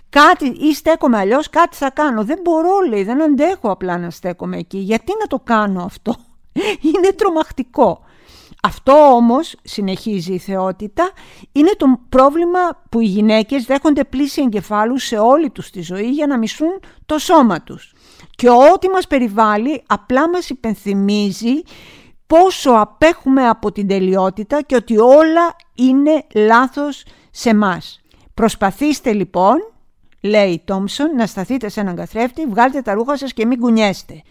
Κάτι 0.10 0.46
ή 0.46 0.74
στέκομαι 0.74 1.18
αλλιώς 1.18 1.50
κάτι 1.50 1.76
θα 1.76 1.90
κάνω. 1.90 2.24
Δεν 2.24 2.40
μπορώ 2.44 2.80
λέει, 2.90 3.04
δεν 3.04 3.24
αντέχω 3.24 3.72
απλά 3.72 3.98
να 3.98 4.10
στέκομαι 4.10 4.58
εκεί. 4.58 4.78
Γιατί 4.78 5.12
να 5.20 5.28
το 5.28 5.40
κάνω 5.44 5.84
αυτό; 5.84 6.16
Είναι 6.94 7.12
τρομακτικό. 7.16 8.04
Αυτό 8.64 8.92
όμως, 8.92 9.56
συνεχίζει 9.64 10.34
η 10.34 10.38
θεότητα, 10.38 11.12
είναι 11.52 11.72
το 11.78 12.00
πρόβλημα 12.10 12.60
που 12.90 13.00
οι 13.00 13.06
γυναίκες 13.06 13.66
δέχονται 13.66 14.04
πλήση 14.04 14.42
εγκεφάλου 14.42 14.98
σε 14.98 15.18
όλη 15.18 15.50
τους 15.50 15.70
τη 15.70 15.82
ζωή 15.82 16.10
για 16.10 16.28
να 16.28 16.38
μισούν 16.38 16.80
το 17.06 17.18
σώμα 17.18 17.62
τους. 17.62 17.94
Και 18.36 18.50
ό,τι 18.50 18.90
μας 18.90 19.08
περιβάλλει 19.08 19.84
απλά 19.88 20.30
μας 20.30 20.50
υπενθυμίζει 20.50 21.62
πόσο 22.30 22.72
απέχουμε 22.72 23.48
από 23.48 23.72
την 23.72 23.88
τελειότητα 23.88 24.62
και 24.62 24.76
ότι 24.76 24.98
όλα 24.98 25.56
είναι 25.76 26.24
λάθος 26.34 27.06
σε 27.32 27.54
μας. 27.54 28.02
Προσπαθήστε 28.34 29.14
λοιπόν, 29.14 29.56
λέει 30.22 30.52
η 30.52 30.62
Τόμσον, 30.66 31.16
να 31.16 31.26
σταθείτε 31.26 31.70
σε 31.70 31.80
έναν 31.80 31.96
καθρέφτη, 31.96 32.46
βγάλτε 32.46 32.82
τα 32.82 32.94
ρούχα 32.94 33.18
σας 33.18 33.34
και 33.34 33.46
μην 33.46 33.60
κουνιέστε. 33.60 34.22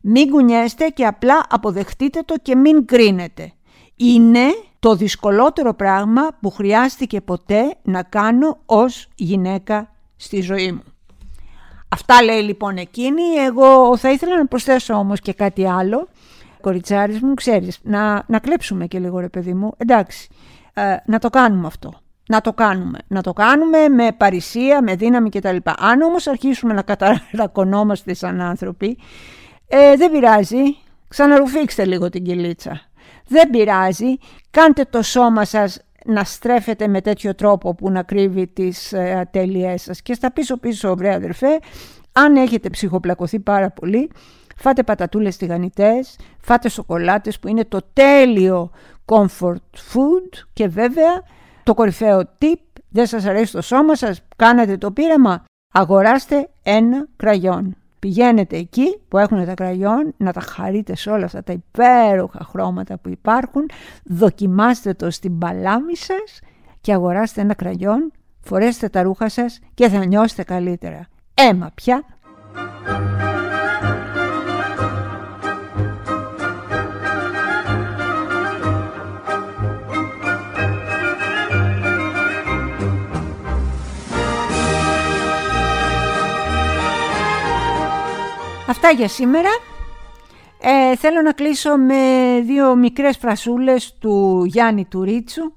Μην 0.00 0.30
κουνιέστε 0.30 0.88
και 0.88 1.06
απλά 1.06 1.46
αποδεχτείτε 1.48 2.22
το 2.24 2.34
και 2.42 2.56
μην 2.56 2.86
κρίνετε 2.86 3.52
είναι 3.96 4.46
το 4.78 4.94
δυσκολότερο 4.94 5.74
πράγμα 5.74 6.28
που 6.40 6.50
χρειάστηκε 6.50 7.20
ποτέ 7.20 7.76
να 7.82 8.02
κάνω 8.02 8.58
ως 8.66 9.08
γυναίκα 9.14 9.90
στη 10.16 10.40
ζωή 10.40 10.72
μου. 10.72 10.82
Αυτά 11.88 12.22
λέει 12.22 12.42
λοιπόν 12.42 12.76
εκείνη. 12.76 13.22
Εγώ 13.46 13.96
θα 13.96 14.10
ήθελα 14.10 14.36
να 14.36 14.46
προσθέσω 14.46 14.94
όμως 14.94 15.20
και 15.20 15.32
κάτι 15.32 15.66
άλλο. 15.66 16.08
Κοριτσάρις 16.66 17.20
μου, 17.20 17.34
ξέρεις, 17.34 17.78
να, 17.82 18.24
να 18.26 18.38
κλέψουμε 18.38 18.86
και 18.86 18.98
λίγο 18.98 19.18
ρε 19.18 19.28
παιδί 19.28 19.54
μου. 19.54 19.72
Εντάξει, 19.76 20.28
ε, 20.74 20.96
να 21.06 21.18
το 21.18 21.30
κάνουμε 21.30 21.66
αυτό. 21.66 21.92
Να 22.28 22.40
το 22.40 22.52
κάνουμε. 22.52 22.98
Να 23.06 23.22
το 23.22 23.32
κάνουμε 23.32 23.88
με 23.88 24.12
παρησία, 24.16 24.82
με 24.82 24.94
δύναμη 24.94 25.30
κτλ. 25.30 25.56
Αν 25.78 26.00
όμως 26.00 26.26
αρχίσουμε 26.26 26.72
να 26.72 26.82
καταρακωνόμαστε 26.82 28.14
σαν 28.14 28.40
άνθρωποι, 28.40 28.98
ε, 29.68 29.96
δεν 29.96 30.10
πειράζει. 30.10 30.62
Ξαναρουφήξτε 31.08 31.84
λίγο 31.84 32.08
την 32.08 32.24
κυλίτσα. 32.24 32.80
Δεν 33.26 33.50
πειράζει, 33.50 34.16
κάντε 34.50 34.84
το 34.90 35.02
σώμα 35.02 35.44
σας 35.44 35.78
να 36.04 36.24
στρέφετε 36.24 36.88
με 36.88 37.00
τέτοιο 37.00 37.34
τρόπο 37.34 37.74
που 37.74 37.90
να 37.90 38.02
κρύβει 38.02 38.46
τις 38.46 38.92
ε, 38.92 39.18
ατέλειές 39.18 39.82
σας. 39.82 40.02
Και 40.02 40.14
στα 40.14 40.32
πίσω 40.32 40.56
πίσω, 40.56 40.96
βρε 40.96 41.14
αδερφέ, 41.14 41.58
αν 42.12 42.36
έχετε 42.36 42.70
ψυχοπλακωθεί 42.70 43.38
πάρα 43.38 43.70
πολύ, 43.70 44.10
φάτε 44.56 44.82
πατατούλες 44.82 45.36
τηγανιτές, 45.36 46.18
φάτε 46.38 46.68
σοκολάτες 46.68 47.38
που 47.38 47.48
είναι 47.48 47.64
το 47.64 47.80
τέλειο 47.92 48.70
comfort 49.04 49.76
food 49.92 50.44
και 50.52 50.68
βέβαια 50.68 51.22
το 51.62 51.74
κορυφαίο 51.74 52.22
tip, 52.40 52.80
δεν 52.88 53.06
σας 53.06 53.24
αρέσει 53.24 53.52
το 53.52 53.62
σώμα 53.62 53.94
σας, 53.94 54.20
κάνατε 54.36 54.76
το 54.76 54.90
πείραμα, 54.90 55.44
αγοράστε 55.74 56.48
ένα 56.62 57.06
κραγιόν. 57.16 57.76
Πηγαίνετε 57.98 58.56
εκεί 58.56 58.98
που 59.08 59.18
έχουν 59.18 59.44
τα 59.44 59.54
κραγιόν 59.54 60.14
να 60.16 60.32
τα 60.32 60.40
χαρείτε 60.40 60.96
σε 60.96 61.10
όλα 61.10 61.24
αυτά 61.24 61.42
τα 61.42 61.52
υπέροχα 61.52 62.44
χρώματα 62.44 62.98
που 62.98 63.08
υπάρχουν, 63.08 63.66
δοκιμάστε 64.04 64.94
το 64.94 65.10
στην 65.10 65.38
παλάμη 65.38 65.96
σας 65.96 66.40
και 66.80 66.92
αγοράστε 66.92 67.40
ένα 67.40 67.54
κραγιόν, 67.54 68.12
φορέστε 68.40 68.88
τα 68.88 69.02
ρούχα 69.02 69.28
σας 69.28 69.58
και 69.74 69.88
θα 69.88 70.04
νιώσετε 70.04 70.42
καλύτερα. 70.42 71.06
Έμα 71.34 71.70
πια! 71.74 72.04
Αυτά 88.68 88.90
για 88.90 89.08
σήμερα. 89.08 89.48
Ε, 90.60 90.96
θέλω 90.96 91.22
να 91.22 91.32
κλείσω 91.32 91.76
με 91.76 92.40
δύο 92.44 92.76
μικρές 92.76 93.16
φρασούλες 93.16 93.94
του 93.98 94.44
Γιάννη 94.44 94.84
Τουρίτσου 94.84 95.52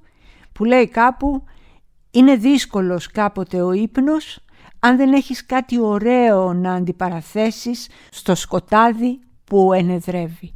που 0.52 0.64
λέει 0.64 0.88
κάπου 0.88 1.44
«Είναι 2.10 2.36
δύσκολος 2.36 3.06
κάποτε 3.06 3.62
ο 3.62 3.72
ύπνος 3.72 4.44
αν 4.78 4.96
δεν 4.96 5.12
έχεις 5.12 5.46
κάτι 5.46 5.80
ωραίο 5.80 6.52
να 6.52 6.72
αντιπαραθέσεις 6.72 7.88
στο 8.10 8.34
σκοτάδι 8.34 9.20
που 9.44 9.72
ενεδρεύει. 9.72 10.52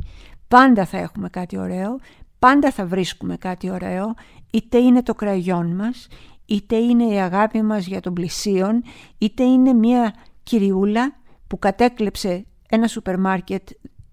Πάντα 0.49 0.85
θα 0.85 0.99
έχουμε 0.99 1.29
κάτι 1.29 1.59
ωραίο, 1.59 1.99
πάντα 2.39 2.71
θα 2.71 2.87
βρίσκουμε 2.87 3.37
κάτι 3.37 3.71
ωραίο, 3.71 4.15
είτε 4.51 4.79
είναι 4.79 5.03
το 5.03 5.15
κραγιόν 5.15 5.75
μας, 5.75 6.07
είτε 6.47 6.77
είναι 6.77 7.05
η 7.05 7.21
αγάπη 7.21 7.63
μας 7.63 7.87
για 7.87 8.01
τον 8.01 8.13
πλησίον, 8.13 8.83
είτε 9.19 9.45
είναι 9.45 9.73
μια 9.73 10.15
κυριούλα 10.43 11.13
που 11.47 11.59
κατέκλεψε 11.59 12.47
ένα 12.69 12.87
σούπερ 12.87 13.19
μάρκετ 13.19 13.69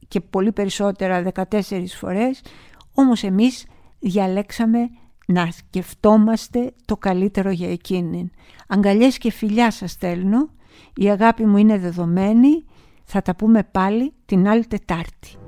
και 0.07 0.19
πολύ 0.21 0.51
περισσότερα 0.51 1.23
14 1.33 1.85
φορές, 1.87 2.41
όμως 2.93 3.23
εμείς 3.23 3.65
διαλέξαμε 3.99 4.89
να 5.27 5.51
σκεφτόμαστε 5.51 6.73
το 6.85 6.97
καλύτερο 6.97 7.49
για 7.49 7.71
εκείνη. 7.71 8.31
Αγκαλιές 8.67 9.17
και 9.17 9.31
φιλιά 9.31 9.71
σας 9.71 9.91
στέλνω, 9.91 10.49
η 10.95 11.09
αγάπη 11.09 11.45
μου 11.45 11.57
είναι 11.57 11.77
δεδομένη, 11.77 12.65
θα 13.03 13.21
τα 13.21 13.35
πούμε 13.35 13.63
πάλι 13.63 14.13
την 14.25 14.47
άλλη 14.47 14.65
Τετάρτη. 14.65 15.40